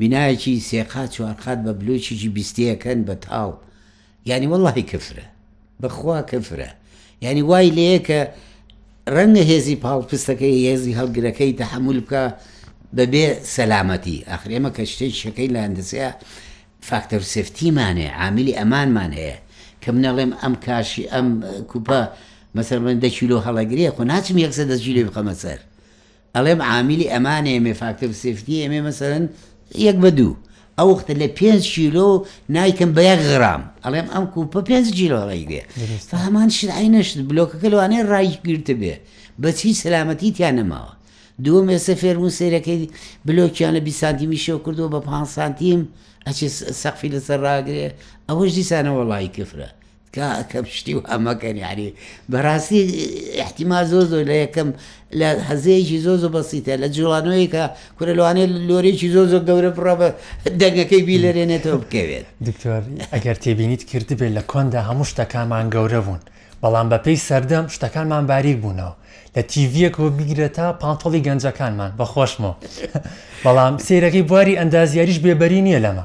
بینایەکی 0.00 0.54
سێقا 0.70 1.04
چوارقات 1.14 1.58
بە 1.66 1.72
بلوچیی 1.80 2.28
بیستەکەن 2.36 3.00
بە 3.08 3.14
تاڵ 3.26 3.50
ینی 4.30 4.48
وەڵی 4.52 4.82
کفرە 4.90 5.26
بەخوا 5.80 6.22
کفرە 6.30 6.68
ینی 7.24 7.42
وای 7.50 7.68
لەیە 7.78 7.98
کە 8.08 8.20
ڕەنگە 9.16 9.42
هێزی 9.50 9.76
پاڵپستەکەی 9.84 10.58
هێزی 10.70 10.92
هەڵگرەکەی 10.98 11.52
تەحمل 11.60 11.98
بکە 12.06 12.22
بەبێ 12.96 13.24
سەلامەتی 13.54 14.18
ئەخرێمە 14.30 14.70
کە 14.76 14.82
شتێک 14.92 15.12
شەکەی 15.22 15.48
لە 15.54 15.60
هەندسەیە 15.66 16.10
فاکتەر 16.88 17.22
سفتیمانێ 17.34 18.08
عامیلی 18.20 18.56
ئەمانمان 18.58 19.12
هەیە 19.20 19.36
کە 19.82 19.88
منەڵێم 19.96 20.32
ئەم 20.42 20.54
کاشی 20.66 21.04
ئەم 21.12 21.28
کوپە 21.70 22.00
مەسەر 22.56 22.78
من 22.84 22.96
دە 23.02 23.08
کیلو 23.16 23.36
هەڵەگرە 23.46 23.90
خۆ 23.96 24.04
ناچم 24.12 24.36
یەکسە 24.44 24.62
دە 24.70 24.76
جیلێ 24.84 25.02
بخەمە 25.08 25.34
سەر 25.42 25.58
ئەڵێم 26.34 26.60
عامیلی 26.68 27.06
ئەمانێ 27.12 27.50
ئێمێ 27.56 27.74
فاکتەر 27.80 28.10
سفتی 28.22 28.56
ئێمێ 28.64 28.80
مەسەرن 28.88 29.24
یەک 29.86 29.96
بە 30.02 30.10
دوو 30.18 30.32
ئەو 30.78 30.88
وختە 30.94 31.14
لە 31.22 31.28
پێ 31.38 31.50
کیلۆ 31.72 32.06
نیکەم 32.56 32.90
بە 32.96 33.02
یەک 33.10 33.20
غرام 33.30 33.62
ئەڵێم 33.84 34.08
ئەم 34.14 34.24
کوپە 34.32 34.60
پێ 34.68 34.78
جیلۆ 34.98 35.18
ڕێگرێ 35.30 35.62
تا 36.10 36.16
هەمان 36.24 36.48
شت 36.56 36.70
ئاینەشت 36.78 37.16
بلۆکەکە 37.30 37.66
لەوانێ 37.72 38.00
ڕایگرتە 38.12 38.74
بێ 38.80 38.94
بە 39.42 39.50
چی 39.58 39.68
سەلامەتی 39.82 40.30
تیان 40.36 40.54
نەماوە 40.60 40.92
دووەم 41.44 41.68
ێسە 41.76 41.92
فێرمون 42.00 42.32
سیرەکەی 42.38 42.78
بلۆکیان 43.28 43.72
لە 43.76 43.80
بیسانتیمی 43.86 44.38
شێو 44.44 44.58
کردووە 44.64 44.88
بە 44.94 45.00
5 45.10 45.26
سانتیم 45.36 45.80
ئەچ 46.26 46.38
سەقفی 46.82 47.08
لەسەر 47.14 47.38
ڕاگرێ 47.46 47.86
ئەوەش 48.28 48.50
دیسانەوە 48.58 49.04
لای 49.10 49.30
کفرە 49.36 49.70
کە 50.16 50.60
پشتی 50.66 50.92
و 50.98 51.00
ئەمەکەنیاری 51.10 51.88
بەڕاستی 52.32 52.80
احتیما 53.44 53.80
زۆ 53.90 54.00
زۆر 54.10 54.22
لە 54.30 54.36
یەکەم 54.44 54.68
لە 55.20 55.28
هەزەیەکی 55.48 55.98
زۆ 56.06 56.14
زۆ 56.22 56.28
بەسیتە 56.34 56.72
لە 56.82 56.88
جوڵانەوەی 56.96 57.46
کە 57.54 57.62
کورە 57.98 58.12
لەوانێ 58.18 58.44
لۆرێکی 58.68 59.08
زۆ 59.14 59.22
زۆر 59.32 59.42
گەورە 59.48 59.70
پڕە 59.76 59.94
بە 60.00 60.08
دەنگەکەی 60.60 61.02
بیلەرێنێتەوە 61.08 61.76
بکەوێت 61.82 62.26
دکتۆر 62.48 62.82
ئەگەر 63.14 63.36
تێبینیت 63.42 63.82
کرد 63.90 64.10
بێت 64.18 64.32
لە 64.38 64.42
کۆندا 64.50 64.80
هەموو 64.88 65.08
شتەکانمان 65.12 65.66
گەورە 65.74 66.00
بوون 66.06 66.20
بەڵام 66.62 66.86
بەپی 66.92 67.18
سەردەم 67.28 67.64
شتەکانمان 67.74 68.24
باریک 68.30 68.58
بوونەوە 68.62 68.94
لە 69.36 69.42
تیڤەکەوە 69.50 70.10
بگرێت 70.18 70.52
تا 70.58 70.66
پانتۆڵی 70.80 71.20
گەنجەکانمان 71.26 71.90
بەخۆشمەوە 71.98 72.54
بەڵام 73.44 73.74
سیرەکەی 73.86 74.22
بواری 74.28 74.58
ئەندازیاریش 74.60 75.18
بێبەری 75.24 75.60
نییە 75.68 75.80
لەمە 75.86 76.04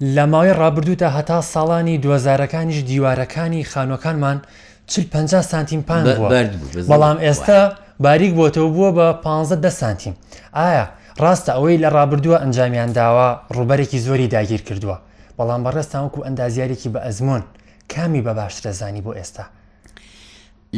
لە 0.00 0.24
ماوەی 0.32 0.52
ڕابردووتە 0.60 1.02
هەتا 1.16 1.40
ساڵانی 1.54 1.98
دوزارەکانیش 2.04 2.80
دیوارەکانی 2.90 3.64
خانۆکانمان 3.72 4.38
چ 4.90 4.92
50 5.12 5.42
سانتیم 5.42 5.82
پان 5.82 6.04
بەڵام 6.88 7.18
ئێستا 7.20 7.74
باریک 8.00 8.32
بۆتەوە 8.34 8.72
بووە 8.74 8.90
بە 8.96 9.22
15 9.22 9.68
سانتیم 9.70 10.14
ئایا 10.56 10.88
ڕاستە 11.20 11.50
ئەوەی 11.54 11.78
لە 11.78 11.88
ڕابردووە 11.92 12.38
ئەنجامیان 12.40 12.92
داوە 12.92 13.40
ڕوبەرێکی 13.56 13.98
زۆری 14.06 14.28
داگیر 14.34 14.62
کردووە 14.62 14.96
بەڵام 15.38 15.60
بەڕێستانکو 15.66 16.24
ئەندازیارێکی 16.24 16.88
بە 16.94 16.98
ئەزمۆن 17.06 17.42
کامی 17.92 18.22
بە 18.26 18.32
باشترەزانی 18.38 19.02
بۆ 19.06 19.12
ئێستا 19.18 19.42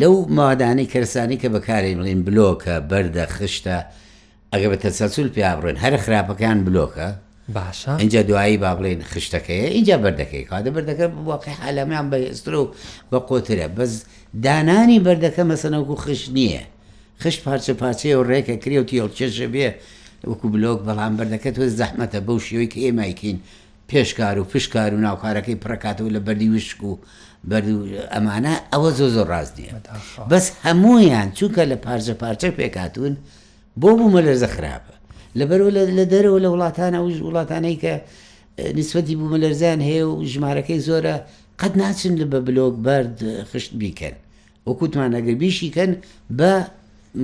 لەو 0.00 0.14
مادانی 0.36 0.86
کەرسانی 0.92 1.38
کە 1.42 1.48
بەکاری 1.54 1.94
بڵین 1.98 2.20
بلۆکە 2.26 2.74
بەردە 2.90 3.26
خشتە 3.36 3.76
ئەگە 4.52 4.68
بە 4.72 4.76
تەسەسول 4.84 5.28
پیا 5.34 5.52
بڕێن 5.58 5.76
هەر 5.84 5.94
خراپەکان 6.04 6.58
بلۆکە 6.66 7.08
باشە 7.48 7.88
اینجا 7.98 8.22
دوایی 8.22 8.56
با 8.56 8.76
بڵێن 8.78 9.04
خشتەکەی 9.14 9.50
اینجا 9.50 9.96
بەردەکەی 9.98 10.46
کادە 10.50 10.70
بەردەکە 10.76 11.02
واقع 11.24 11.52
حالەمیان 11.54 12.10
بە 12.10 12.16
ئێستر 12.30 12.54
و 12.54 12.74
بە 13.12 13.16
قوترە 13.28 13.68
بەس 13.76 14.04
دانانی 14.42 14.98
بەردەکە 15.06 15.42
مەسەنەوەکو 15.50 15.94
خش 16.04 16.22
نییە 16.34 16.62
خشت 17.20 17.40
پارچە 17.44 17.72
پارچەیە 17.82 18.14
و 18.18 18.24
ڕێکە 18.30 18.52
کری 18.62 18.78
و 18.78 18.84
تیڵ 18.90 19.08
چێشە 19.18 19.46
بێ 19.54 19.68
وەکو 20.30 20.46
بلۆک 20.54 20.78
بەڵام 20.88 21.12
بەردەکە 21.18 21.50
تۆ 21.56 21.62
زەحمەتە 21.78 22.18
بەو 22.26 22.38
شێوەی 22.46 22.68
کە 22.72 22.76
ئێمایکین 22.86 23.36
پێشکار 23.90 24.36
و 24.38 24.44
پشکار 24.52 24.90
و 24.94 25.02
ناوکارەکەی 25.04 25.56
پڕکاتەوە 25.64 26.10
لە 26.16 26.20
بەردی 26.26 26.48
وشک 26.54 26.82
و 26.84 26.98
ئەمانە 28.14 28.54
ئەوە 28.72 28.90
زۆ 28.98 29.06
زۆر 29.14 29.26
ڕاز 29.32 29.50
نییە 29.58 29.72
بەس 30.30 30.44
هەمویان 30.64 31.28
چووکە 31.36 31.62
لە 31.72 31.76
پارچە 31.84 32.14
پارچە 32.22 32.48
پێکاتون 32.58 33.12
بۆ 33.80 33.90
بوومە 33.98 34.20
لەرزە 34.26 34.48
خراپە 34.56 34.92
لەبەرەوە 35.40 35.70
لە 35.98 36.04
دەرەوە 36.12 36.38
لە 36.44 36.48
وڵاتانە 36.54 36.98
وش 37.06 37.16
وڵاتانەی 37.28 37.76
کە 37.82 37.94
نسبەتی 38.78 39.14
بوومەلەرزان 39.20 39.80
هەیە 39.88 40.04
و 40.10 40.14
ژمارەکەی 40.32 40.80
زۆرە 40.88 41.14
قەت 41.60 41.74
ناچن 41.82 42.12
لە 42.20 42.26
بە 42.32 42.38
بلۆک 42.46 42.74
بەرد 42.86 43.16
خشت 43.50 43.72
بیکەن 43.80 44.14
وەکوتمان 44.66 45.12
ئەگەر 45.16 45.36
بیشیکەن 45.42 45.92
بە 46.38 46.52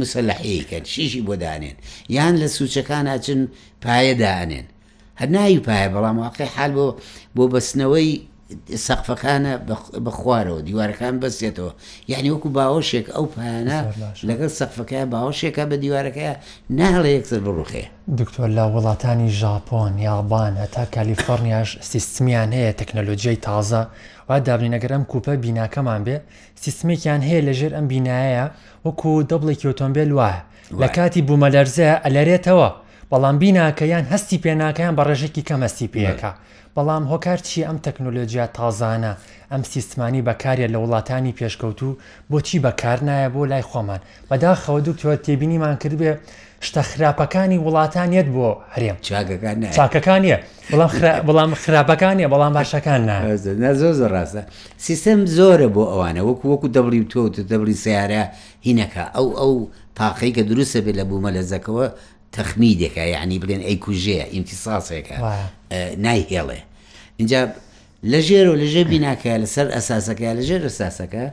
مسلحەیەکەن 0.00 0.84
شیشی 0.92 1.22
بۆ 1.28 1.34
دانێن 1.44 1.76
یان 2.16 2.34
لە 2.42 2.48
سوچەکان 2.56 3.04
ناچن 3.10 3.40
پایەدانێن 3.84 4.66
هەر 5.20 5.28
ناوی 5.36 5.60
پایە 5.68 5.88
بەڵام 5.94 6.16
واقع 6.24 6.46
حال 6.56 6.72
بۆ 6.78 6.86
بۆ 7.36 7.44
بەسنەوەی 7.52 8.10
سەقفەکانە 8.87 9.52
بخوارەوە 10.07 10.61
دیوارەکان 10.69 11.14
بەستێتەوە 11.23 11.73
یعنی 12.12 12.28
وەکو 12.35 12.49
باوەشێک 12.57 13.07
ئەو 13.14 13.26
پایانە 13.35 13.78
لەگەڵ 14.28 14.50
سەقفەکە 14.59 14.99
باوەشێکە 15.12 15.64
بە 15.71 15.76
دیوارەکە 15.83 16.31
ناڵە 16.78 17.11
یەکتر 17.17 17.40
بڕوخێ 17.47 17.85
دکتۆر 18.19 18.49
لە 18.59 18.64
وڵاتانی 18.75 19.31
ژاپۆن 19.40 19.93
یاڵبان 20.07 20.52
هەتا 20.62 20.85
کالیفۆرنیاش 20.97 21.71
سیستمیان 21.93 22.50
هەیە 22.57 22.73
تەکنەلۆژیای 22.81 23.38
تازە 23.47 23.83
وا 24.28 24.37
دابنینەگەرم 24.47 25.02
کوپە 25.11 25.33
بیناکەمان 25.43 26.00
بێ 26.07 26.17
سیستمێکیان 26.64 27.21
هەیە 27.28 27.40
لەژێر 27.49 27.73
ئەم 27.76 27.87
بینایە 27.93 28.47
وەکو 28.87 29.11
دەبڵێکی 29.31 29.67
ئۆتۆمبیل 29.71 30.11
وایە 30.19 30.40
لە 30.83 30.88
کاتی 30.97 31.23
بوومەلەرزە 31.28 31.88
ئەلەرێتەوە 32.05 32.71
بەڵام 33.11 33.37
بیناکەیان 33.43 34.05
هەستی 34.12 34.38
پێناکەیان 34.45 34.95
بە 34.99 35.02
ڕێژێکی 35.09 35.43
کەمەستی 35.49 35.88
پێەکە 35.95 36.33
بەڵام 36.78 37.04
هۆکار 37.12 37.38
چی 37.49 37.61
ئەم 37.68 37.78
تەکنۆلۆژیا 37.87 38.47
تازانە 38.56 39.12
ئەم 39.52 39.62
سیستمانی 39.73 40.23
بەکارە 40.28 40.66
لە 40.73 40.78
وڵاتانی 40.82 41.32
پێشکەوت 41.38 41.80
و 41.87 41.90
بۆچی 42.30 42.58
بەکار 42.66 42.99
نایە 43.08 43.28
بۆ 43.35 43.42
لای 43.50 43.62
خۆمان 43.70 44.00
بەداخەوە 44.30 44.80
دوکتۆر 44.87 45.16
تێبینیمان 45.26 45.76
کردبێ 45.85 46.12
شتە 46.66 46.78
خراپەکانی 46.90 47.58
وڵاتانیت 47.66 48.26
بۆ 48.35 48.49
هەرێم 48.75 48.97
چاکەکانە 49.76 50.37
بەڵام 51.28 51.50
خراپەکانە 51.62 52.26
بەڵام 52.35 52.52
باشەکان 52.58 53.00
زۆر 53.75 53.75
زۆر 54.00 54.11
ڕاستە 54.16 54.40
سیستم 54.87 55.18
زۆرە 55.37 55.66
بۆ 55.75 55.85
ئەوانە 55.92 56.20
وەکو 56.28 56.47
وەکو 56.52 56.68
دەبڵی 56.76 57.02
تۆ 57.12 57.23
دەبڵی 57.50 57.75
سیارە 57.85 58.23
هینەکە 58.66 59.04
ئەو 59.16 59.28
ئەو 59.40 59.54
تاقیی 59.99 60.32
کە 60.37 60.40
دروستە 60.50 60.78
بێت 60.85 60.97
لە 61.00 61.04
بوومە 61.08 61.30
لە 61.37 61.42
زەکەوە 61.52 61.87
تەخمیدێکە 62.35 62.99
یعنی 63.14 63.37
بڵێن 63.42 63.62
ئەیکوژەیە 63.68 64.25
ئیمتیساسێکە 64.35 65.18
نایهێڵێ 66.04 66.61
اینجا 67.18 67.40
لەژێر 68.12 68.46
و 68.52 68.54
لەژێ 68.62 68.82
بیناکە 68.90 69.32
لەسەر 69.42 69.66
ئەساسەکە 69.76 70.26
لەژێر 70.38 70.62
ئەساسەکە 70.68 71.25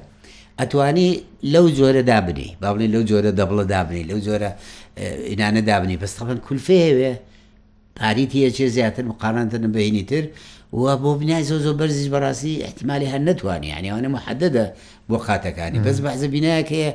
ئەتوانی 0.60 1.10
لەو 1.54 1.66
جۆرە 1.78 2.04
دابنی 2.12 2.50
باڵی 2.64 2.88
لەو 2.94 3.04
جۆرە 3.10 3.32
دەبڵە 3.40 3.66
دابنی 3.74 4.04
لەو 4.10 4.20
جۆرە 4.26 4.50
ئینانە 5.30 5.62
دابنی 5.70 5.96
پستەفەن 6.02 6.38
کولفێوێ 6.48 7.14
پاریتیە 8.00 8.50
چێ 8.56 8.66
زیاتر 8.76 9.04
مقارانتەن 9.12 9.66
بەینی 9.76 10.04
تر 10.10 10.24
و 10.74 10.86
بۆ 11.04 11.12
بنای 11.20 11.44
زۆ 11.50 11.56
زۆ 11.66 11.72
بەرزیش 11.80 12.08
بەڕاستی 12.14 12.54
احتیممالی 12.68 13.08
هەر 13.14 13.22
نتوانانی 13.30 13.70
ینیوانە 13.76 14.10
محەدەدە 14.16 14.66
بۆ 15.10 15.18
خاتەکانی 15.26 15.80
بەس 15.86 15.98
بەحزە 16.06 16.28
بینایکەیە 16.36 16.92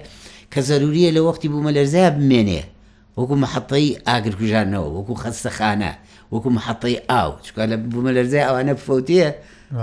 کە 0.53 0.61
زەروریە 0.69 1.11
لە 1.17 1.21
وەختی 1.27 1.49
بوومە 1.53 1.71
لەرزای 1.77 2.11
بمێنێ 2.17 2.63
وەکو 3.19 3.35
مححەتەی 3.43 3.87
ئاگرکوژانەوە 4.09 4.89
وەکو 4.97 5.15
خەستەخانە 5.23 5.93
وەکو 6.33 6.49
محەتی 6.57 6.99
ئاو 7.11 7.31
چکە 7.45 7.63
لە 7.71 7.77
بوومەلەرزای 7.91 8.45
ئەوانە 8.49 8.75
فوتە 8.87 9.29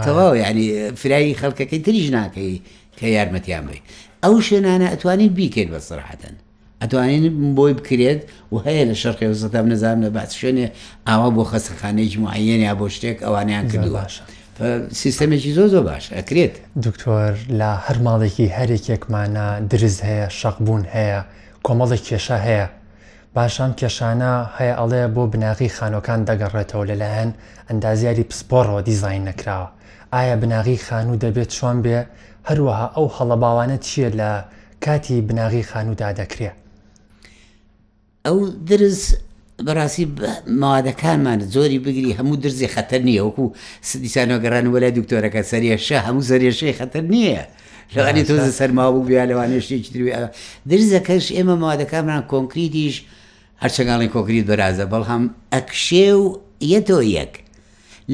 تەواو 0.05 0.35
ینی 0.35 0.65
فرایی 1.01 1.35
خەڵکەکەی 1.41 1.79
تریژ 1.87 2.07
ناکەی 2.17 2.55
کە 2.97 3.03
یارمەتیانبی 3.15 3.81
ئەو 4.23 4.33
شوێنانە 4.47 4.87
ئەتوانین 4.91 5.31
بیکەیت 5.37 5.69
بە 5.73 5.79
سرحەتەن 5.87 6.35
ئەتوانین 6.83 7.55
بۆی 7.57 7.73
بکرێت 7.79 8.21
و 8.53 8.57
هەیە 8.65 8.83
لە 8.89 8.95
شەرقی 9.01 9.27
وزەتە 9.31 9.59
نەزانام 9.71 9.99
لە 10.05 10.09
باس 10.15 10.31
شوێنێ 10.39 10.67
ئاوا 11.07 11.29
بۆ 11.37 11.43
خەسەخانەیەکی 11.51 12.19
معەن 12.25 12.59
یا 12.67 12.73
بۆ 12.79 12.85
شتێک 12.95 13.17
ئەوانیان 13.25 13.63
کردوواشە. 13.71 14.21
سیستەمێکی 15.01 15.51
زۆ 15.57 15.65
زۆ 15.73 15.81
باش 15.89 16.05
ئەکرێت 16.17 16.55
دکتۆر 16.85 17.33
لە 17.59 17.69
هەر 17.85 17.97
ماڵێکی 18.05 18.47
هەرێکێکمانە 18.57 19.47
درز 19.71 19.97
هەیە 20.09 20.27
شەقبوون 20.39 20.83
هەیە 20.95 21.21
کۆمەڵی 21.67 21.99
کێشە 22.07 22.37
هەیە 22.47 22.67
پاشان 23.37 23.71
کێشانە 23.79 24.33
هەیە 24.57 24.75
ئەڵێ 24.79 25.03
بۆ 25.15 25.23
بناغی 25.33 25.69
خانۆکان 25.77 26.19
دەگەڕێتەوە 26.29 26.83
لەلایەن 26.89 27.29
ئەندازیاری 27.69 28.25
پسپۆڕەوە 28.29 28.81
دیزین 28.87 29.23
نەکراوە 29.29 29.67
ئایا 30.15 30.35
بناغی 30.41 30.77
خانوو 30.87 31.19
دەبێت 31.23 31.49
چۆن 31.57 31.77
بێ 31.85 31.99
هەروەها 32.49 32.87
ئەو 32.95 33.07
هەڵەباوانە 33.17 33.77
چییە 33.85 34.09
لە 34.19 34.31
کاتی 34.85 35.17
بناغی 35.27 35.63
خانوودا 35.71 36.09
دەکرێت 36.19 36.57
ئەو 38.25 38.37
درز 38.69 39.01
بەڕاستی 39.65 40.05
مادەکانمان 40.63 41.39
زۆری 41.55 41.79
بگری 41.85 42.11
هەموو 42.19 42.35
درزی 42.43 42.67
خەتەر 42.75 43.01
نییە 43.07 43.21
وەکو 43.27 43.45
سدیسانۆگەران 43.89 44.65
وەلای 44.73 44.91
دکتۆرەکە 44.99 45.41
سەریێشە 45.51 45.97
هەموو 46.07 46.21
زەریێشەی 46.31 46.75
خەتەر 46.79 47.03
نییە. 47.13 47.43
لەغانی 47.95 48.23
تۆزە 48.27 48.51
سەرمابوو 48.59 49.05
بیا 49.09 49.23
لەوانێشتێکی 49.29 49.91
دروێ 49.95 50.13
درزەکەش 50.69 51.25
ئێمە 51.35 51.55
مادەکانمان 51.65 52.21
کۆنکریتیش 52.33 52.95
هەرچەگاڵی 53.63 54.09
کۆکری 54.15 54.43
دەرازە 54.49 54.85
بەڵهام 54.91 55.23
ئەکشێ 55.53 56.07
و 56.21 56.23
یەتۆ 56.71 56.99
یەک 57.17 57.33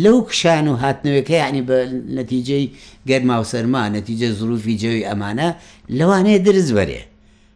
لەو 0.03 0.17
کشان 0.29 0.65
و 0.71 0.73
هاتنەوەەکە 0.83 1.35
یعنی 1.43 1.61
بە 1.69 1.77
نەتیجەی 2.19 2.65
گەرما 3.09 3.35
و 3.41 3.45
سەرما 3.51 3.81
نەتیجە 3.97 4.27
زروفی 4.39 4.75
جەوی 4.81 5.03
ئەمانە 5.09 5.49
لەوانەیە 5.97 6.39
درز 6.47 6.69
بەرێ 6.77 7.01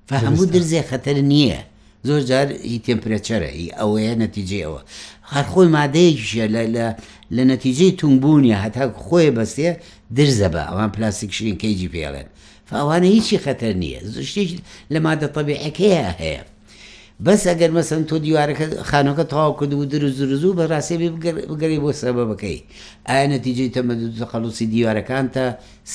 فهموو 0.10 0.46
درزێ 0.56 0.82
خەتەر 0.92 1.18
نییە 1.32 1.60
زۆر 2.08 2.22
جار 2.30 2.48
هی 2.70 2.80
تمپرەچەرە 2.88 3.50
هی 3.58 3.68
ئەوەیە 3.80 4.14
نەتیجەوە 4.24 4.82
هەرخۆی 5.34 5.68
مادەیەکیشە 5.78 6.46
لە 7.36 7.44
نەتیجەی 7.52 7.92
تونبوونی 8.00 8.56
هەتا 8.64 8.84
خۆی 9.06 9.32
بەستێ 9.38 9.70
درزە 10.18 10.48
بە 10.54 10.62
ئەوان 10.70 10.90
پلاستیک 10.96 11.32
شرین 11.38 11.58
کەیجی 11.64 11.90
پێڵێن 11.96 12.28
فاوانە 12.70 13.08
هیچی 13.16 13.38
خەتەر 13.46 13.74
نییە 13.82 14.00
زشتێک 14.16 14.50
لە 14.94 15.00
مادە 15.06 15.28
تەبیعەکەیە 15.36 16.06
هەیە 16.24 16.42
بەس 17.20 17.42
ئەگەر 17.50 17.72
مەسن 17.78 18.02
تۆ 18.10 18.16
دیوارەکە 18.26 18.66
خانەکە 18.90 19.24
تەواو 19.34 19.58
کرد 19.60 19.74
و 19.74 19.86
دروست 19.94 20.18
درزوو 20.22 20.54
بە 20.58 20.64
ڕاستێ 20.72 20.96
بگەری 21.52 21.80
بۆ 21.84 21.92
سەبە 22.02 22.24
بەکەی 22.30 22.60
ئایا 23.10 23.26
نەتیجەی 23.34 23.74
تەمەدو 23.76 24.26
خەڵوسی 24.32 24.66
دیوارەکانتە 24.74 25.46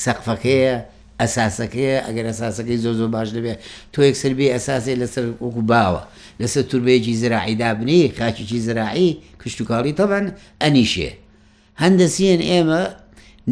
سەقفەکەیە 0.02 0.75
ئەساسەکەی 1.23 1.95
ئەگەر 2.07 2.26
ئەساسەکەی 2.31 2.76
زۆ 2.85 2.93
زۆ 2.99 3.07
باش 3.14 3.29
دەبێت 3.37 3.59
تۆ 3.93 4.00
یەکسەر 4.09 4.33
بێ 4.38 4.47
ئەساسی 4.55 4.95
لەسەر 5.02 5.25
وەکو 5.45 5.62
باوە 5.73 6.02
لەسەر 6.41 6.62
توربەیەکی 6.71 7.14
زراعیدا 7.23 7.71
بنی 7.81 8.02
خاچێکی 8.19 8.59
زراعی 8.67 9.11
کشتتوکڵی 9.45 9.93
تەبان 9.99 10.25
ئەنیشێ 10.62 11.11
هەندەسیێن 11.83 12.43
ئێمە 12.50 12.83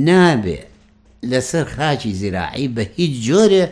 نابێ 0.09 0.59
لەسەر 1.31 1.65
خاچی 1.77 2.13
زراعی 2.23 2.67
بە 2.75 2.83
هیچ 2.99 3.13
جۆرە 3.29 3.65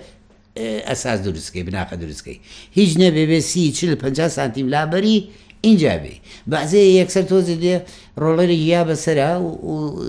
ئەساس 0.66 1.18
دروستکەی 1.26 1.64
بناقە 1.68 1.94
دروستکەی 2.02 2.38
هیچ 2.78 2.92
نەبێبێ 3.02 3.38
سی 3.50 3.72
چ 3.76 3.78
50 3.84 4.28
سانتیم 4.36 4.66
لابەری 4.74 5.18
اینجا 5.66 5.94
بێ 6.02 6.14
بەعزێ 6.50 6.80
یەکسەر 7.00 7.24
تۆزی 7.30 7.56
دێ 7.64 7.76
ڕۆڵەری 8.22 8.58
یا 8.72 8.82
بەسرە 8.88 9.30
و 9.42 9.48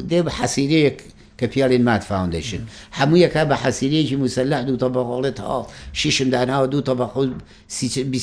دێ 0.09 0.19
بە 0.25 0.31
حەسیرەیەک 0.39 0.97
کە 1.39 1.45
پیاڵین 1.53 1.83
مات 1.89 2.03
فاوندشن 2.09 2.61
هەموو 2.99 3.17
یەکە 3.25 3.41
بە 3.49 3.55
حەسیرەیەکی 3.63 4.15
مووسلا 4.21 4.57
دوو 4.67 4.77
تە 4.81 4.89
بەغڵێت 4.95 5.37
ها 5.45 5.59
شیشم 6.01 6.29
داناوە 6.33 6.67
دوو 6.71 6.81
تە 6.87 6.93
بەخ 6.99 7.11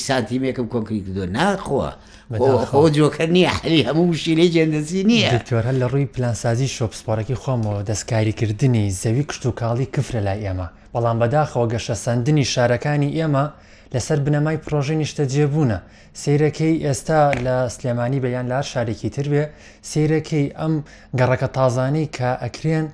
سانتیمێکم 0.07 0.67
کۆنکری 0.73 1.01
کردو 1.05 1.25
ناخۆە 1.37 1.87
خۆ 2.29 2.83
جۆکە 2.95 3.25
نییە 3.35 3.49
حەلی 3.59 3.81
هەموو 3.87 4.13
شیلەی 4.23 4.49
جێندەسی 4.55 5.01
نییە 5.09 5.31
تۆرە 5.47 5.71
لە 5.81 5.87
ڕووی 5.91 6.11
پلانسازی 6.15 6.73
شۆپسپۆرەکی 6.75 7.39
خۆمەوە 7.41 7.81
دەستکاریکردنی 7.89 8.85
زەوی 9.01 9.23
کشت 9.29 9.43
و 9.45 9.51
کاڵی 9.59 9.87
کفرە 9.95 10.21
لای 10.27 10.43
ئێمە 10.45 10.67
بەڵام 10.93 11.17
بەداخەوە 11.21 11.65
گەشە 11.73 11.95
سندنی 12.05 12.49
شارەکانی 12.53 13.15
ئێمە 13.17 13.45
لەسەر 13.93 14.19
بنەمای 14.25 14.61
پرۆژی 14.65 14.97
نیشتە 15.01 15.23
جێبوونە 15.33 15.79
سیرەکەی 16.21 16.75
ئێستا 16.85 17.21
لە 17.45 17.55
سلێمانی 17.75 18.21
بەیان 18.25 18.45
لار 18.51 18.65
شارێکی 18.71 19.09
تر 19.15 19.27
بێ 19.31 19.43
سیرەکەی 19.91 20.53
ئەم 20.59 20.73
گەڕەکە 21.19 21.47
تازانی 21.57 22.05
کە 22.17 22.29
ئەکرێن 22.43 22.87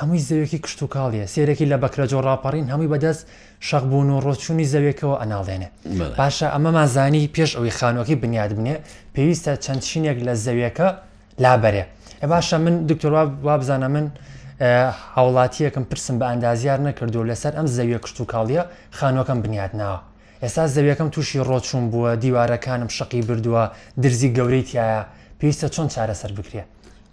هەمووی 0.00 0.20
زەوێکی 0.30 0.58
کشت 0.64 0.82
و 0.82 0.86
کاڵیە 0.94 1.26
سێرەکی 1.34 1.66
لە 1.72 1.76
بەکرەجۆ 1.82 2.18
ڕاپەڕین 2.28 2.70
هەمووی 2.72 2.88
بەدەست 2.94 3.22
شەقبوون 3.68 4.08
و 4.10 4.20
ڕۆچوونی 4.26 4.66
زەوێکەوە 4.72 5.14
ئەناڵێنێ 5.22 5.68
پاشە 6.18 6.48
ئەمە 6.54 6.70
مازانی 6.78 7.30
پێش 7.34 7.50
ئەوی 7.58 7.72
خانۆکی 7.78 8.14
بنیاد 8.22 8.50
بنێ 8.58 8.76
پێویستە 9.14 9.52
چەندشینێک 9.64 10.18
لە 10.26 10.34
زەوێکە 10.44 10.88
لابەرێ 11.42 11.84
ئە 12.20 12.26
باشە 12.32 12.56
من 12.64 12.74
دکتۆرا 12.90 13.22
وابزانە 13.46 13.88
من 13.94 14.06
هاوڵاتیەکەم 15.16 15.84
پرسم 15.90 16.16
بە 16.20 16.26
ئەندازیار 16.30 16.80
نەکردو 16.88 17.20
لەسەر 17.30 17.52
ئەم 17.58 17.66
زەویە 17.76 17.98
کشت 18.04 18.18
و 18.20 18.24
کاڵیە 18.32 18.62
خانۆکەم 18.98 19.38
بنیاد 19.44 19.70
ناوە 19.80 19.98
ئێستا 20.44 20.64
زەویەکەم 20.74 21.08
تووشی 21.14 21.38
ڕۆچوون 21.48 21.84
بووە 21.92 22.10
دیوارەکانم 22.22 22.88
شقی 22.96 23.22
بردووە 23.28 23.62
درزی 24.02 24.28
گەورەی 24.36 24.64
تایە 24.70 25.02
پێویستە 25.40 25.66
چۆن 25.74 25.86
چارەسەر 25.94 26.32
بکرێ 26.38 26.64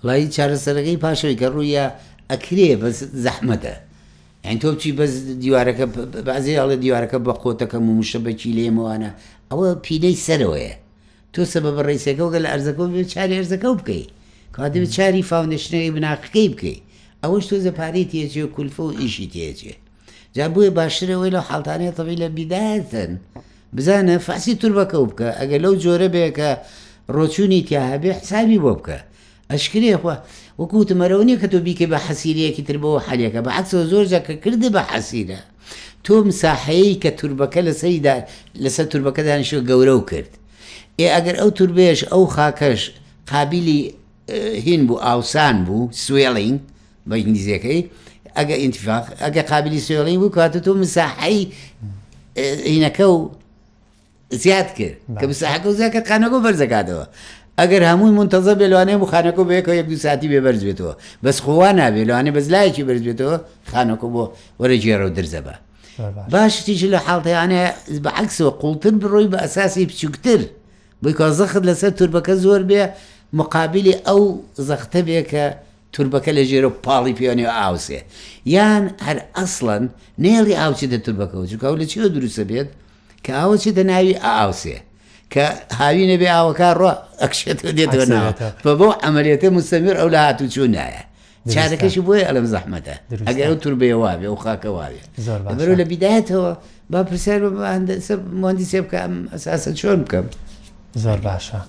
لای 0.07 0.27
چارەسەرەکەی 0.35 0.97
پاشەوەی 1.03 1.35
گەڕوویە 1.41 1.85
ئەکرێ 2.31 2.71
بەس 2.81 2.97
زەحمەتە 3.23 3.75
ئەین 4.45 4.57
تۆ 4.61 4.67
بچی 4.75 4.91
بەس 4.99 5.13
دیوارەکە 5.43 5.85
بازێ 6.27 6.53
هەڵە 6.61 6.77
دیوارەکە 6.83 7.17
بە 7.25 7.33
قۆتەکەم 7.41 7.83
و 7.89 7.97
مشەبەکی 7.99 8.55
لێمەوانە 8.57 9.11
ئەوە 9.49 9.67
پیلەی 9.85 10.17
سەرەوەیە 10.25 10.73
تۆ 11.33 11.41
سبە 11.53 11.69
بە 11.75 11.81
ڕێیسەکەەوەگە 11.87 12.39
لە 12.43 12.49
ئەرزەکە 12.51 12.83
بێ 12.93 13.03
چاری 13.13 13.37
ئەرزەکە 13.39 13.69
بکەی 13.79 14.03
کادەبێت 14.55 14.91
چاری 14.97 15.27
فاونشنەوەی 15.29 15.93
بناقەکەی 15.95 16.47
بکەی 16.53 16.77
ئەوەش 17.23 17.45
تۆ 17.49 17.55
زەپارەی 17.65 18.09
تێچێ 18.11 18.41
و 18.45 18.51
کولفە 18.55 18.81
و 18.85 18.95
ئیشی 18.99 19.29
تێچێ 19.33 19.73
جا 20.35 20.45
بووە 20.53 20.69
باشترەوەی 20.77 21.33
لە 21.35 21.41
حڵتانەیە 21.47 21.93
تەبی 21.97 22.17
لە 22.21 22.27
بیداتن 22.37 23.11
بزانە 23.75 24.15
فاسی 24.25 24.53
توربەکە 24.61 24.97
بکە 25.09 25.27
ئەگە 25.39 25.57
لەو 25.63 25.73
جۆرە 25.83 26.07
بێکە 26.15 26.49
ڕۆچوونی 27.15 27.61
تیاهبێ 27.69 28.11
حسابی 28.19 28.59
بۆ 28.63 28.73
بکە 28.79 28.99
ئەشکرێخوا 29.53 30.15
وەکوتم 30.59 30.97
مەرەونی 31.01 31.37
کە 31.41 31.47
تۆ 31.51 31.59
بیکە 31.65 31.85
بە 31.91 31.97
حەسیریەکی 32.07 32.63
تر 32.67 32.77
بەوە 32.83 32.99
حەلەکە 33.07 33.41
بە 33.45 33.51
عکسەوە 33.59 33.85
زۆر 33.91 34.05
جاکە 34.11 34.33
کردی 34.43 34.69
بە 34.75 34.81
حەسیرە 34.91 35.39
تۆم 36.05 36.27
ساحەیە 36.41 36.95
کە 37.03 37.11
توربەکە 37.19 37.61
لە 37.67 37.73
سەریدا 37.81 38.15
لەسەر 38.63 38.85
توربەکەدانشۆ 38.91 39.59
گەورە 39.69 39.93
و 39.99 40.03
کرد 40.09 40.31
ئێ 40.99 41.07
ئەگەر 41.15 41.35
ئەو 41.41 41.49
توربێش 41.57 41.99
ئەو 42.11 42.23
خاکەش 42.35 42.81
قابلی 43.31 43.79
هین 44.65 44.81
بوو 44.87 44.97
ئاوسان 45.05 45.57
بوو 45.65 45.89
سوێڵین 46.05 46.57
بە 47.09 47.13
ئینگلیزیەکەی 47.19 47.81
ئەگە 48.37 48.55
ئینتفاق 48.63 49.05
ئەگە 49.25 49.41
قابلی 49.51 49.79
سوێڵین 49.87 50.17
بوو 50.21 50.33
کاتە 50.37 50.59
تۆ 50.65 50.71
مساحی 50.83 51.41
هینەکە 52.73 53.03
و 53.15 53.19
زیاد 54.43 54.69
کرد 54.77 54.97
کە 55.19 55.23
مساحەکە 55.31 55.67
و 55.69 55.73
زیاکە 55.79 55.99
قانەکە 56.09 56.37
بەرزەکاتەوە 56.45 57.05
ئەگەر 57.61 57.83
هەمووی 57.91 58.13
منتەزە 58.19 58.53
بێ 58.59 58.67
لوانێ 58.71 58.95
و 59.01 59.07
خانەکە 59.11 59.43
بەیەکە 59.49 59.73
یەک 59.79 59.87
دو 59.91 59.97
ساتی 60.05 60.27
بێ 60.31 60.39
بەرزبێتەوە 60.45 60.93
بەس 61.23 61.37
خوا 61.43 61.71
نابێ 61.79 62.03
لوانێ 62.09 62.31
بەزلایەکی 62.37 62.83
بەرزبێتەوە 62.89 63.35
خانەکە 63.71 64.07
بۆ 64.13 64.23
وەرە 64.61 64.77
جێرە 64.83 65.05
و 65.07 65.13
درزەبە 65.17 65.55
باشتیش 66.33 66.81
لە 66.93 66.99
حڵتەیانە 67.05 67.63
بە 68.03 68.09
عکسەوە 68.21 68.51
قوڵتر 68.61 68.93
بڕۆی 69.01 69.27
بە 69.33 69.37
ئەساسی 69.43 69.85
بچووکتر 69.91 70.41
بۆیکە 71.03 71.27
زەخت 71.39 71.63
لەسەر 71.69 71.91
توربەکە 71.97 72.35
زۆر 72.45 72.61
بێ 72.69 72.81
مقابلی 73.39 73.93
ئەو 74.07 74.21
زەختە 74.69 74.99
بێ 75.07 75.19
کە 75.31 75.43
توربەکە 75.93 76.31
لە 76.37 76.43
ژێرە 76.49 76.67
و 76.71 76.77
پاڵی 76.85 77.13
پیانێ 77.19 77.45
ئاوسێ 77.59 77.99
یان 78.55 78.83
هەر 79.05 79.17
ئەسڵەن 79.37 79.83
نێڵی 80.25 80.55
ئاوچی 80.61 80.87
دە 80.93 80.97
توربەکە 81.05 81.35
و 81.37 81.45
چکە 81.51 81.67
لە 81.81 81.85
چی 81.91 81.97
دروستە 82.15 82.43
بێت 82.51 82.69
کە 83.25 83.31
ئاوەچی 83.39 83.71
دەناوی 83.77 84.15
ئاوسێ 84.25 84.77
کە 85.33 85.45
هاوینە 85.79 86.17
بێ 86.21 86.29
ئاوەکار 86.37 86.75
ڕۆ 86.83 86.93
ئەکشێت 87.21 87.59
دێتەوە 87.77 88.05
ناوە 88.13 88.31
بە 88.65 88.71
بۆ 88.79 88.87
ئەمەلێتە 89.03 89.47
مستەمیر 89.57 89.95
ئەو 90.01 90.09
لە 90.13 90.19
هاتو 90.25 90.45
چوو 90.53 90.67
نایە 90.75 91.01
چارەکەشی 91.53 92.01
بۆی 92.07 92.23
ئەلم 92.27 92.45
زەحمەتە 92.53 92.95
ئەگەر 93.29 93.45
ئەو 93.49 93.55
توربەیە 93.63 93.97
وابێ 94.03 94.27
و 94.33 94.37
خاکە 94.43 94.69
وابێ 94.77 95.01
بەرو 95.57 95.73
لە 95.81 95.85
بیدایەتەوە 95.91 96.51
با 96.91 96.99
پرسیار 97.09 97.41
مندی 98.43 98.65
سێ 98.71 98.79
بکەم 98.87 99.13
ئەساسە 99.33 99.71
چۆن 99.79 99.99
بکەم 100.05 100.25
زۆر 101.03 101.19
باشە 101.27 101.59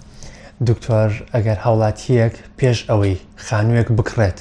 دکتۆر 0.68 1.10
ئەگەر 1.34 1.58
هاوڵاتیەک 1.64 2.34
پێش 2.58 2.78
ئەوەی 2.90 3.16
خانوویەک 3.46 3.88
بکڕێت 3.98 4.38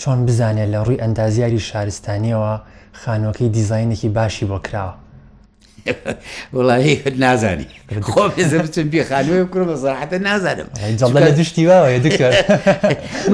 چۆن 0.00 0.18
بزانێت 0.26 0.68
لە 0.72 0.78
ڕووی 0.84 1.00
ئەندازیاری 1.02 1.60
شارستانیەوە 1.68 2.52
خانوەکەی 3.02 3.52
دیزینێکی 3.56 4.08
باشی 4.16 4.46
بۆ 4.50 4.58
کراوە 4.66 4.94
وڵی 5.84 6.94
هت 7.04 7.16
نازانی 7.24 7.66
خۆ 8.10 8.20
بچم 8.64 8.88
پێ 8.92 9.02
خانوێ 9.08 9.36
کوڕ 9.52 9.62
بە 9.70 9.76
ساحتە 9.84 10.16
نازانم 10.28 10.68
لە 11.26 11.30
دشتی 11.38 11.64
واوە 11.68 11.90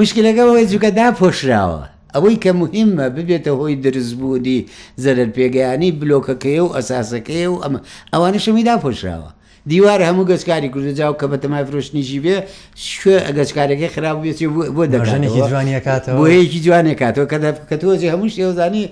مشکلەکەەوەی 0.01 0.65
جوکە 0.71 0.89
داپۆشراوە 0.99 1.81
ئەوەی 2.13 2.35
کە 2.43 2.51
مهمە 2.61 3.05
ببێتە 3.15 3.51
هۆی 3.59 3.75
درستبوودی 3.85 4.59
زەرر 5.03 5.29
پێگەیانی 5.35 5.91
بلۆکەکەی 6.01 6.59
و 6.63 6.73
ئەساسەکەی 6.75 7.47
و 7.51 7.55
ئەمە 7.63 7.79
ئەوانە 8.13 8.39
شەمی 8.45 8.63
داپۆشراوە 8.69 9.29
دیوار 9.67 10.01
هەموو 10.03 10.25
گەچکاری 10.31 10.69
کوردجااو 10.73 11.15
کە 11.21 11.25
بەتەمای 11.33 11.63
فرۆشتنیشی 11.69 12.19
بێ 12.25 12.35
شوێ 12.75 13.17
ئەگەچکارەکەی 13.27 13.89
خراپ 13.95 14.17
بێتی 14.23 14.47
بۆ 14.75 14.83
دەژانێکی 14.93 15.41
جوانی 15.49 15.73
کاتەوە 15.87 16.29
یەکی 16.29 16.59
جوانێک 16.65 16.97
کاتەوە 17.03 17.25
کە 17.31 17.37
کە 17.69 17.75
تۆجی 17.81 18.09
هەموو 18.13 18.27
شێوزانی 18.35 18.89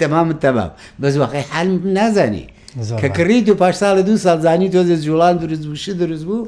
تەمامت 0.00 0.38
تەمام 0.44 0.70
بەزوەقی 1.02 1.44
حال 1.50 1.68
نازانی 1.96 2.46
کە 3.00 3.08
کڕیت 3.16 3.48
و 3.48 3.54
پاش 3.54 3.74
ساڵە 3.82 4.00
دو 4.08 4.14
ساڵزانی 4.26 4.68
تۆزە 4.74 4.96
جوڵان 5.06 5.34
دروست 5.42 5.64
بووشی 5.66 5.92
دروست 5.94 6.24
بوو. 6.24 6.46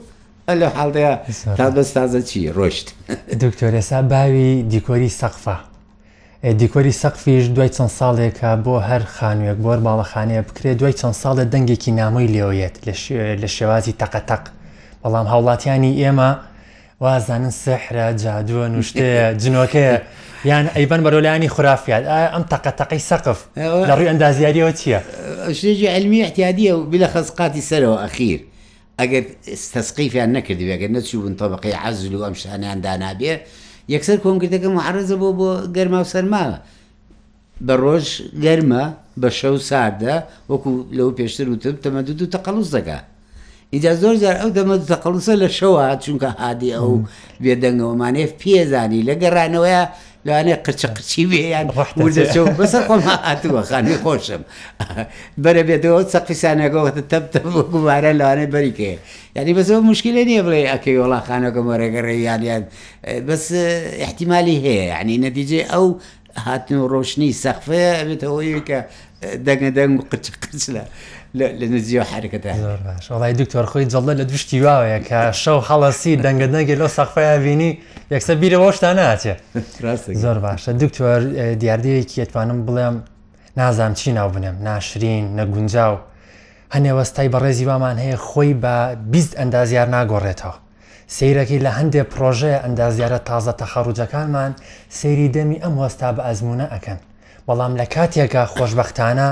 لە 0.50 0.68
حڵدەیە 0.76 1.14
تا 1.58 1.66
بەستازە 1.76 2.20
چی 2.28 2.40
ڕۆشت 2.56 2.86
دکتۆر 3.44 3.72
ێسا 3.80 3.98
باوی 4.12 4.50
دیکۆری 4.72 5.10
سەقفە 5.20 5.56
دیکۆری 6.52 6.92
سەقفیش 6.92 7.46
دوای 7.56 7.68
چەند 7.76 7.90
ساڵێکە 7.98 8.50
بۆ 8.64 8.74
هەر 8.88 9.02
خانوێک 9.16 9.58
بۆر 9.64 9.78
باڵەخانەیە 9.86 10.42
بکرێت 10.48 10.76
دوای 10.80 10.92
چەند 11.00 11.16
ساڵە 11.22 11.44
دەنگێکی 11.52 11.88
نامۆی 11.98 12.28
لێوێت 12.34 12.74
لە 13.42 13.48
شێوازی 13.56 13.94
تەقەتەق 14.02 14.42
بەڵام 15.02 15.26
هاوڵاتیانی 15.32 15.92
ئێمە 16.00 16.30
وازانن 17.00 17.50
سەحرە 17.64 18.06
جادووە 18.22 18.66
نوشتەیە 18.74 19.26
جنۆکەیە 19.42 19.96
یان 20.50 20.66
ئەیبەن 20.76 21.00
بەرۆلایانی 21.06 21.48
خورافات 21.54 22.04
ئەم 22.34 22.42
تەقەتەقی 22.52 23.00
سەقف 23.10 23.38
لە 23.88 23.90
ڕووی 23.98 24.08
ئەندازیاریەوە 24.10 24.72
چییە؟ 24.80 25.00
شێژی 25.60 25.86
ئەلمی 25.94 26.20
احتیادیە 26.26 26.72
و 26.76 26.84
بلە 26.92 27.06
خەزقاتی 27.14 27.62
سەرەوە 27.70 27.98
ئەخیر 28.04 28.40
ئەگەر 29.00 29.22
تەسقیفیان 29.74 30.30
نەکردی 30.36 30.64
ئەگەر 30.76 30.90
نەچوو 30.96 31.22
بن 31.24 31.34
تەبقی 31.42 31.74
عەزل 31.84 32.14
و 32.14 32.22
ئەم 32.26 32.34
شانیان 32.42 32.80
دانابێ 32.84 33.32
یەکسەر 33.92 34.16
کۆنگردەکە 34.24 34.68
معرزە 34.76 35.16
بۆ 35.22 35.28
بۆ 35.38 35.50
گەرما 35.76 35.98
و 36.04 36.06
سەرماوە 36.12 36.56
بە 37.66 37.74
ڕۆژ 37.82 38.06
گەرمە 38.44 38.82
بە 39.20 39.28
شەو 39.38 39.54
ساردە 39.68 40.14
وەکو 40.50 40.70
لەو 40.96 41.08
پێشتر 41.18 41.46
وتم 41.52 41.76
تەمە 41.84 42.00
دو 42.06 42.12
دوو 42.18 42.32
تەقەڵوس 42.34 42.68
دەکە 42.76 42.98
اینجا 43.72 43.90
زۆر 44.02 44.14
جار 44.22 44.34
ئەو 44.40 44.50
دەمە 44.56 44.76
تەقەڵوسە 44.92 45.34
لە 45.42 45.48
شەوە 45.58 45.84
چونکە 46.04 46.28
هادی 46.40 46.70
ئەو 46.76 46.92
بێدەنگەوەمانێ 47.44 48.24
پێزانی 48.40 49.00
لە 49.08 49.14
گەڕانەوەیە 49.22 49.82
لاانێ 50.26 50.56
قچە 50.66 50.88
قچی 50.96 51.22
وێیان 51.32 51.66
بەسەر 52.60 52.82
خۆم 52.88 53.00
هاتووە 53.08 53.62
خانی 53.68 53.96
خۆشم 54.04 54.42
بەرە 55.44 55.62
بێتەوە 55.68 56.00
سەقیسانەکەوەتە 56.12 57.02
تەبتەگووارە 57.12 58.12
لەوانێ 58.20 58.46
بەریکێ 58.54 58.92
یعنی 59.36 59.52
بەسەوە 59.58 59.80
مشکلە 59.90 60.22
نییە 60.30 60.42
بڵێ 60.46 60.60
ئەکەی 60.72 60.96
وڵا 61.02 61.20
خانەکە 61.28 61.60
مەرەگەڕێیانیان 61.68 62.62
بەس 63.28 63.44
احتیممالی 64.04 64.56
هەیە 64.66 64.84
ینی 65.00 65.16
نەتیجێ 65.26 65.60
ئەو 65.72 65.86
هاتن 66.46 66.76
و 66.80 66.86
ڕۆشنی 66.92 67.30
سەخفەیە 67.44 67.92
بێتەوەی 68.08 68.58
کە 68.68 68.78
دەگنە 69.46 69.70
دەنگ 69.76 69.94
و 69.98 70.02
قچ 70.10 70.24
قچ 70.42 70.62
لە 70.76 70.84
لە 71.38 71.66
نزیە 71.74 72.02
حرکەتەڵی 72.04 73.32
دکتۆر 73.40 73.64
خۆی 73.70 73.84
جڵە 73.94 74.12
لە 74.20 74.24
دوشتی 74.30 74.58
واوەیە 74.64 74.98
کە 75.08 75.20
شەو 75.42 75.58
خەڵەسی 75.66 76.14
دەنگە 76.24 76.46
نەگەی 76.54 76.76
لەو 76.80 76.88
سەخفەیە 76.98 77.36
بینی 77.44 77.70
یەکسەر 78.14 78.34
بیرەوەشتا 78.42 78.90
ناچێ 78.98 79.34
زۆر 80.24 80.38
باشە 80.44 80.68
دکتۆر 80.82 81.20
دیاردەیەکی 81.62 82.18
ئەتوانم 82.22 82.58
بڵێم 82.66 82.94
نازام 83.58 83.92
چی 83.98 84.10
ناو 84.18 84.28
بنێم 84.34 84.56
ناشرین 84.66 85.24
نەگونجاو 85.40 85.94
هەنێوەستای 86.74 87.28
بەڕێزی 87.34 87.64
وامان 87.70 87.96
هەیە 88.04 88.16
خۆی 88.26 88.54
بە 88.62 88.76
بیست 89.12 89.32
ئەندازیار 89.38 89.88
ناگۆڕێتەوە 89.96 90.56
سیرەکەی 91.16 91.60
لە 91.66 91.70
هەندێک 91.78 92.06
پرۆژەیە 92.12 92.58
ئەندازیارە 92.64 93.18
تازە 93.28 93.52
تەخەڕوجەکانمان 93.60 94.52
سەیری 94.98 95.28
دەمی 95.34 95.58
ئەم 95.62 95.74
وەستا 95.80 96.10
بە 96.16 96.22
ئەزمونە 96.26 96.66
ئەەکەن 96.72 96.98
بەڵام 97.46 97.72
لە 97.80 97.84
کاتێکە 97.94 98.42
خۆشببختانە 98.56 99.28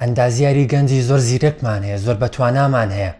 ئەندازیاری 0.00 0.64
گەنجی 0.72 1.00
زۆر 1.08 1.18
زیرەکمان 1.28 1.82
هەیە 1.86 1.96
زۆر 2.04 2.16
بەتوانامان 2.22 2.90
هەیە 2.96 3.10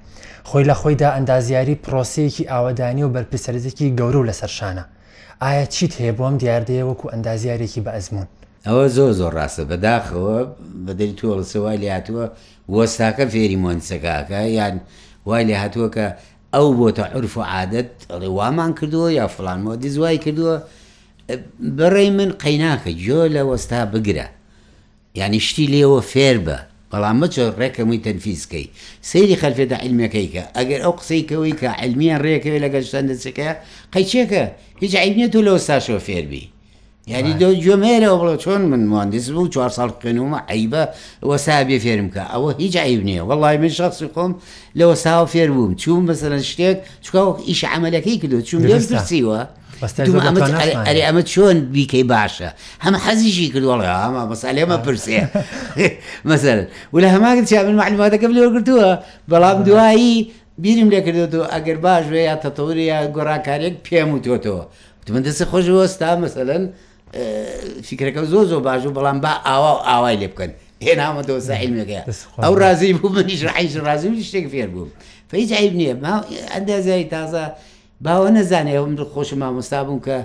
خۆی 0.48 0.64
لە 0.70 0.74
خۆیدا 0.80 1.08
ئەندازیاری 1.16 1.74
پرۆسەیەکی 1.84 2.48
ئاوادانی 2.50 3.02
و 3.04 3.12
بەرپسەرزێکی 3.14 3.94
گەورە 3.98 4.18
و 4.20 4.26
لەسەرشانە 4.28 4.84
ئایا 5.44 5.64
چیت 5.74 5.92
هەیە 6.00 6.12
بۆم 6.18 6.34
دیاردەیە 6.42 6.84
وەکو 6.90 7.06
ئەندازیارێکی 7.12 7.80
بە 7.84 7.90
ئەزمون 7.96 8.26
ئەوە 8.68 8.86
زۆر 8.96 9.12
زۆر 9.18 9.32
ڕاستە 9.38 9.64
بەداخەوە 9.70 10.36
بەدەی 10.86 11.12
تۆڵسەوای 11.18 11.78
لاتووە 11.84 12.24
وەستاکە 12.74 13.24
فێری 13.32 13.56
مۆنسەکاکە 13.62 14.40
یان 14.58 14.74
وای 15.26 15.44
لێ 15.48 15.56
هاتووە 15.62 15.88
کە 15.94 16.06
ئەو 16.54 16.68
بۆ 16.78 16.88
تا 16.96 17.04
عرف 17.14 17.36
و 17.38 17.42
عادەت 17.54 17.90
ڕێوامان 18.20 18.72
کردووە 18.78 19.08
یا 19.18 19.26
فلانەوە 19.34 19.76
دیزوای 19.82 20.18
کردووە 20.24 20.56
بەڕێ 21.78 22.06
من 22.18 22.30
قەیناکە 22.42 22.90
جۆ 23.06 23.20
لە 23.34 23.42
وەستا 23.48 23.80
بگرە 23.92 24.28
یعنی 25.16 25.40
شتی 25.46 25.66
لێوە 25.72 26.00
فێر 26.12 26.36
بە 26.46 26.58
بەڵام 26.92 27.16
مەچۆ 27.20 27.44
ڕێکەمووی 27.60 28.02
تەنفیزکەی 28.06 28.66
سەیری 29.10 29.40
خەلفێدا 29.42 29.76
علمەکەی 29.84 30.28
کە 30.34 30.42
ئەگەر 30.56 30.80
ئەو 30.84 30.94
قسەیکەوەی 31.00 31.58
کە 31.60 31.68
علمیان 31.82 32.20
ڕێکەوەی 32.26 32.62
لەگەل 32.64 32.84
شەندەچەکە 32.92 33.48
قەیچێکە 33.92 34.44
هیچ 34.82 34.94
عینێت 35.04 35.32
و 35.36 35.44
لەوە 35.46 35.60
ساشەوە 35.68 36.00
فێربی 36.06 36.44
یاری 37.12 37.32
دۆ 37.40 37.48
جۆمێرەوە 37.64 38.18
بڵە 38.22 38.36
چۆن 38.42 38.62
من 38.72 38.82
مهندس 38.92 39.26
بوو 39.34 39.46
چوار 39.54 39.70
ساڵ 39.76 39.90
قێنومە 40.02 40.40
عیبە 40.52 40.82
وە 41.28 41.36
سابێ 41.46 41.78
فێرم 41.84 42.08
کە 42.14 42.22
ئەوە 42.32 42.50
هیچ 42.62 42.74
عیب 42.86 43.02
نییە 43.08 43.22
وەڵی 43.30 43.56
من 43.62 43.68
شخصی 43.80 44.06
خۆم 44.14 44.32
لەوە 44.78 44.94
ساو 45.04 45.24
فێر 45.34 45.50
بووم 45.56 45.72
چوون 45.82 46.04
بەسەرەن 46.10 46.42
شتێک 46.52 46.76
چکاوە 47.04 47.30
ئیش 47.48 47.60
عملەکەی 47.76 48.16
کردو 48.22 48.38
چوون 48.48 48.62
پرسیوە. 48.90 49.40
ئەرێ 50.88 51.02
ئەمە 51.08 51.22
چۆن 51.32 51.56
بیکەی 51.74 52.04
باشە 52.12 52.48
هەمە 52.84 52.98
حەزیشی 53.06 53.48
کردوڵێ 53.54 53.88
ئەمە 54.04 54.22
مەسالێمە 54.32 54.76
پرسێ 54.84 55.18
مەسەر 56.30 56.58
ولا 56.94 57.08
هەماگرت 57.16 57.46
چا 57.52 57.60
من 57.66 57.76
معلوماتەکەم 57.82 58.30
لێ 58.36 58.42
گرتووە 58.54 58.90
بەڵام 59.30 59.58
دوایی 59.68 60.14
بیرم 60.62 60.88
لێ 60.92 61.00
کردو 61.06 61.40
ئەگەر 61.54 61.78
باش 61.84 62.04
وێ 62.12 62.22
یا 62.30 62.36
تەتەوری 62.44 62.84
یا 62.92 62.98
گۆڕاکارێک 63.16 63.74
پێم 63.88 64.08
و 64.14 64.18
تۆتەوە 64.24 64.64
من 65.14 65.22
دەستی 65.26 65.44
خۆشەوەستا 65.52 66.10
مەسەن 66.24 66.62
فکرەکە 67.12 68.22
زۆ 68.32 68.40
زۆ 68.50 68.58
باش 68.66 68.86
و 68.86 68.90
بەڵام 68.96 69.18
با 69.24 69.28
ئاوا 69.46 69.72
و 69.78 69.82
ئاوای 69.88 70.16
لێ 70.20 70.28
بکەن 70.34 70.50
هێنامە 70.86 71.22
دۆسا 71.30 71.54
علمەکە 71.62 72.00
ئەو 72.44 72.54
رازی 72.54 72.92
بوو 72.98 73.08
منیش 73.16 73.42
حیش 73.54 73.76
رازی 73.88 74.08
شتێک 74.28 74.46
فێر 74.54 74.66
بووم 74.74 74.90
فەیج 75.30 75.50
عیب 75.60 75.74
نییە 75.80 75.92
ئەندازایی 76.54 77.06
تازە 77.14 77.44
باوە 78.06 78.28
نەزانێ 78.36 78.72
ئەوم 78.76 78.92
خۆشم 79.14 79.38
مامۆستا 79.42 79.78
بوون 79.86 80.00
کە 80.06 80.16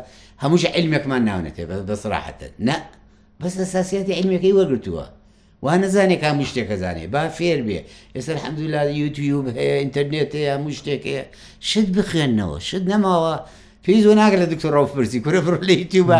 هەمووش 0.43 0.63
علمێکمان 0.77 1.21
ناونێتێ 1.29 1.63
بەسڕاحەتە 1.89 2.47
نە 2.67 2.75
بەس 3.41 3.53
ئەساسیەتی 3.63 4.13
علمەکەی 4.19 4.53
وەرگتووە 4.59 5.05
وا 5.65 5.73
نەزانێک 5.83 6.21
هەموو 6.29 6.45
شتێکە 6.51 6.75
زانێ 6.83 7.05
با 7.13 7.21
فێر 7.37 7.59
بێ 7.67 7.79
ئێستا 8.15 8.33
حەمدولا 8.43 8.81
یوتیوب 9.01 9.45
هەیە 9.57 9.75
ئینتەرنێت 9.81 10.31
هەیە 10.37 10.51
هەموو 10.55 10.71
شتێک 10.79 11.03
هەیە 11.09 11.23
شت 11.69 11.87
بخێنەوە 11.95 12.57
شت 12.67 12.83
نەماوە 12.91 13.35
پێی 13.85 13.99
زۆ 14.05 14.13
ناگە 14.19 14.37
لە 14.41 14.45
دکتۆڕۆ 14.53 14.81
پرسی 14.89 15.19
کورە 15.25 15.39
بڕ 15.45 15.53
لە 15.69 15.73
یوتیوبە 15.81 16.17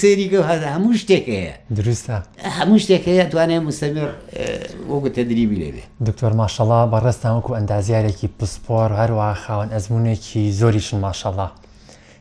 سێریکە 0.00 0.40
هەدا 0.50 0.68
هەموو 0.74 0.92
شتێک 1.00 1.24
هەیە 1.34 1.52
دروستە 1.78 2.16
هەموو 2.58 2.78
شتێک 2.84 3.02
هەیە 3.10 3.24
توانێت 3.32 3.62
مستەمر 3.68 4.10
وەگوتە 4.92 5.22
دریبی 5.30 5.56
لێبێ 5.62 5.82
دکتۆر 6.08 6.32
ماشەڵا 6.40 6.80
بەڕستان 6.92 7.32
وەکو 7.36 7.52
ئەندازیارێکی 7.58 8.28
پسپۆر 8.38 8.90
هەروە 9.00 9.28
خاوەن 9.44 9.68
ئەزمونێکی 9.74 10.44
زۆریشن 10.60 10.98
ماشەڵا 11.06 11.48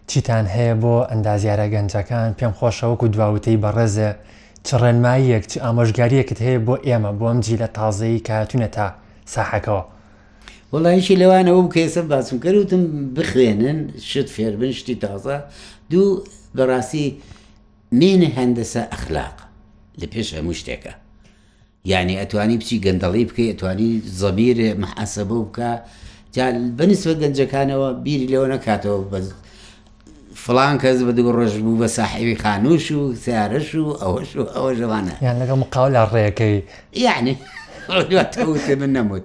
چیتان 0.10 0.46
هەیە 0.56 0.74
بۆ 0.82 0.96
ئەندازیارە 1.12 1.66
گەنجەکان 1.74 2.30
پێم 2.40 2.54
خۆشە 2.60 2.86
وەکو 2.92 3.08
دواوتەی 3.14 3.62
بەڕێزە 3.64 4.10
چڕێنماییەک 4.68 5.44
چ 5.52 5.54
ئامۆژگاریەکت 5.64 6.38
هەیە 6.46 6.60
بۆ 6.68 6.76
ئێمە 6.88 7.12
بۆم 7.20 7.38
جی 7.46 7.56
لە 7.62 7.68
تازایی 7.78 8.24
کاتونە 8.30 8.68
تا 8.76 8.88
ساحەکەەوە. 9.34 9.84
وڵایشی 10.74 11.16
لەوانەوە 11.22 11.62
بکەسە 11.68 12.02
باسم 12.12 12.38
کەوتم 12.44 12.84
بخوێنن 13.16 13.80
شت 14.10 14.30
فێربن 14.36 14.72
شتی 14.80 14.96
تازە 15.06 15.36
دوو 15.92 16.10
بەڕاستی 16.58 17.08
مێنە 18.00 18.30
هەندەسە 18.38 18.82
ئەخلاق 18.94 19.38
لە 20.02 20.06
پێش 20.14 20.28
هەموو 20.38 20.54
شتێکە 20.60 20.94
یعنی 21.92 22.14
ئەتوانی 22.22 22.58
بچی 22.62 22.78
گەندەڵی 22.86 23.26
بکەی 23.30 23.48
ئەتوانی 23.52 23.92
زەبیرێ 24.22 24.70
مەحەسەبە 24.82 25.38
بکە 25.46 25.72
بەنسوە 26.78 27.14
گەنجەکانەوە 27.22 27.90
بیری 28.04 28.28
لەوە 28.34 28.48
نەکاتەوە 28.54 29.00
بەز 29.12 29.28
فلان 30.44 30.74
کەس 30.84 30.98
بە 31.08 31.12
دوو 31.18 31.32
ڕۆژ 31.38 31.54
بوو 31.66 31.82
بە 31.84 31.88
ساحیوی 31.98 32.36
خانوش 32.44 32.86
و 32.98 33.02
سیارەش 33.26 33.70
و 33.82 33.86
ئەوەش 34.02 34.30
و 34.40 34.44
ئەوە 34.56 34.72
ژەوانە 34.80 35.14
یان 35.26 35.36
لەگەڵ 35.42 35.58
مقاول 35.64 35.92
لە 35.98 36.04
ڕێەکەی 36.14 36.58
یعنی 37.06 37.34
من 37.90 38.92
نەموت 38.98 39.24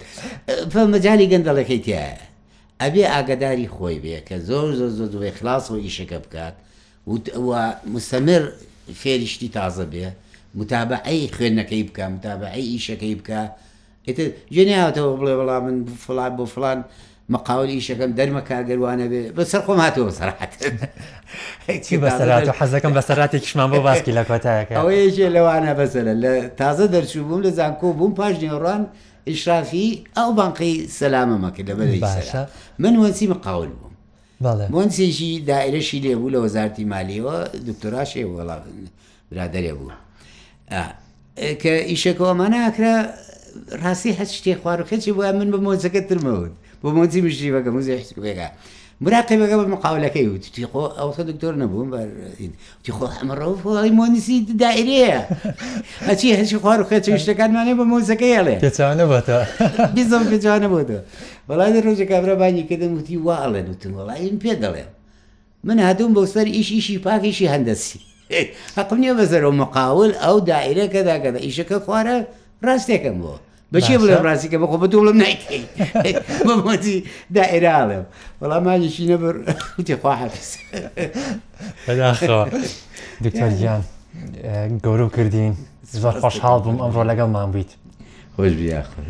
مەجای 0.93 1.27
گەندەڵەکەی 1.33 1.81
تایە 1.87 2.05
ئەبێ 2.83 3.05
ئاگداری 3.13 3.69
خۆی 3.75 3.99
بێ 4.05 4.19
کە 4.29 4.37
زۆر 4.49 4.67
زۆر 4.79 4.91
زۆر 4.99 5.09
دوێ 5.15 5.31
خلاص 5.39 5.65
و 5.71 5.77
ئیشەکە 5.85 6.19
بکات 6.25 6.55
مستەمر 7.95 8.43
فێریشتی 9.01 9.49
تازە 9.57 9.85
بێ 9.93 10.07
متابعی 10.59 11.25
خوێندنەکەی 11.37 11.83
بکە 11.89 12.05
متابعی 12.15 12.65
ئیشەکەی 12.73 13.15
بکە 13.21 13.41
ژێنیاوەوە 14.55 15.15
بڵێ 15.21 15.35
وەڵام 15.41 15.63
من 15.67 15.77
فلان 16.05 16.33
بۆ 16.39 16.45
فلان 16.55 16.79
مەقاولی 17.31 17.81
شەکەم 17.87 18.13
دەرمە 18.19 18.43
کارگەروانە 18.51 19.07
بێ 19.11 19.23
بەسەر 19.39 19.61
خۆم 19.67 19.81
هاتەوە 19.87 20.11
سەرحات 20.19 20.53
بەسەرات 22.05 22.47
حەزەکەم 22.59 22.93
بە 22.99 23.03
سەراتێکیشمان 23.09 23.69
بۆ 23.73 23.79
باسکی 23.87 24.13
لە 24.19 24.23
کۆتایەکە 24.31 24.73
ئەوەیەژێ 24.81 25.29
لەوانە 25.37 25.73
بەسەرە 25.81 26.15
لە 26.23 26.33
تازە 26.61 26.85
دەرچوو 26.95 27.25
بووم 27.29 27.41
لە 27.47 27.51
زانکۆ 27.59 27.89
بووم 27.99 28.13
پاش 28.19 28.35
نێڕان 28.43 28.83
ئیشرافی 29.31 29.87
ئەو 30.17 30.29
بانقی 30.39 30.75
سەلامەمەکە 30.99 31.63
لە 31.69 31.75
بەری 31.79 32.01
من 32.83 32.95
وەنسی 33.03 33.27
مقاول 33.33 33.71
بووم 33.79 33.95
مۆنسێکی 34.75 35.31
دائرەشی 35.51 35.99
لێبوو 36.05 36.31
لە 36.35 36.39
وەزارتی 36.45 36.85
مالیەوە 36.93 37.37
دکتۆراشێ 37.69 38.23
وڵا 38.31 38.57
برادێ 39.33 39.73
بوو 39.79 39.91
کە 41.63 41.71
ئیشەکەەوە 41.91 42.33
ماناکرا 42.41 42.95
ڕاستی 43.83 44.13
هەست 44.19 44.33
شتێ 44.39 44.53
خواروکەچی 44.63 45.13
بۆ 45.17 45.23
من 45.41 45.49
بە 45.53 45.57
مۆزەکە 45.67 46.03
ترمەوت 46.09 46.53
بۆ 46.87 46.91
مۆزی 46.99 47.21
مشتی 47.27 47.49
بەگە 47.55 47.69
موزی 47.77 47.93
حسبێگا 48.03 48.49
براقی 49.05 49.37
بەگە 49.43 49.57
بە 49.61 49.65
مقاولەکەی 49.75 50.25
و 50.35 50.39
توی 50.55 50.67
خۆ 50.73 50.83
ئەوخە 50.99 51.21
دکتۆر 51.31 51.55
نەبووم 51.63 51.89
بەتی 51.95 52.91
خۆ 52.99 53.05
ئەمەڕۆ 53.19 53.55
فڵی 53.63 53.91
مۆنیسی 53.99 54.37
دائرەیە 54.65 55.21
ئەچی 56.09 56.27
هەچی 56.41 56.59
خوار 56.63 56.79
و 56.81 56.85
خەچ 56.91 57.05
شتەکانمانێ 57.23 57.75
بە 57.81 57.85
مۆزەکەی 57.93 58.33
هەڵێ 58.39 58.57
تەچانەبەتە 58.65 59.37
بیزم 59.97 60.25
پێجانە 60.31 60.69
بۆتە 60.73 60.99
بەڵای 61.49 61.71
ڕۆژێک 61.87 62.09
کابرابانی 62.13 62.63
کردم 62.71 62.93
وتی 62.99 63.17
واڵێن 63.27 63.67
وتن 63.73 63.93
وڵایم 63.99 64.37
پێ 64.43 64.53
دەڵێ 64.65 64.85
من 65.67 65.79
هاتووم 65.87 66.11
بە 66.17 66.23
سەر 66.35 66.47
ئیش 66.57 66.69
ئیشی 66.77 66.99
پاکیشی 67.07 67.47
هەندەسی 67.55 67.99
حقم 68.79 68.99
نیە 69.03 69.15
بەزەرەوە 69.19 69.55
مقاول 69.63 70.11
ئەو 70.25 70.37
دائرەکەداکەدا 70.51 71.41
ئیشەکە 71.47 71.77
خوارە 71.87 72.17
ڕاستێکم 72.67 73.17
بۆ 73.23 73.35
بەچی 73.73 73.97
بڵێ 74.03 74.17
ڕاستیکە 74.27 74.59
بەخۆ 74.63 74.77
بە 74.83 74.87
دوڵم 74.93 75.17
نیتی 75.25 75.61
بەمۆتی 76.47 76.97
دائێراڵێم 77.37 78.05
وەڵام 78.41 78.63
مانیشی 78.67 79.05
نەبەر 79.13 79.35
تێخوا 79.87 80.13
حەفیز 80.21 80.49
دکتۆر 83.25 83.51
گیان 83.61 83.83
گەورە 84.85 85.07
کردین 85.17 85.53
زۆر 86.03 86.15
خۆشحاڵ 86.23 86.59
بووم 86.65 86.77
ئەمڕۆ 86.83 87.03
لەگەڵمان 87.11 87.49
بیت 87.55 87.71
خۆش 88.37 88.53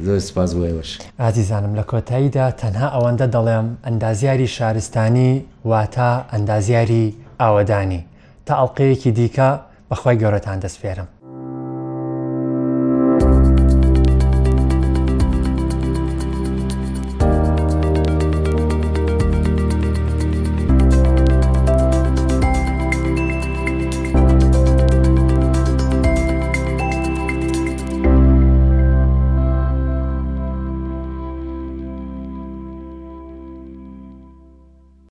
زۆرپاس 0.06 0.50
بۆەوەش 0.58 0.90
ئازیزانم 1.22 1.72
لە 1.78 1.82
کۆتاییدا 1.90 2.46
تەنها 2.60 2.86
ئەوەندە 2.94 3.26
دەڵێم 3.34 3.66
ئەندازیاری 3.86 4.46
شارستانی 4.56 5.32
واتە 5.70 6.10
ئەندازیاری 6.32 7.04
ئاوەدانی 7.40 8.00
تا 8.46 8.52
ئەڵلقەیەکی 8.60 9.10
دیکە 9.18 9.48
بەخوای 9.90 10.16
گەورەتان 10.22 10.58
دەستپێرم 10.64 11.08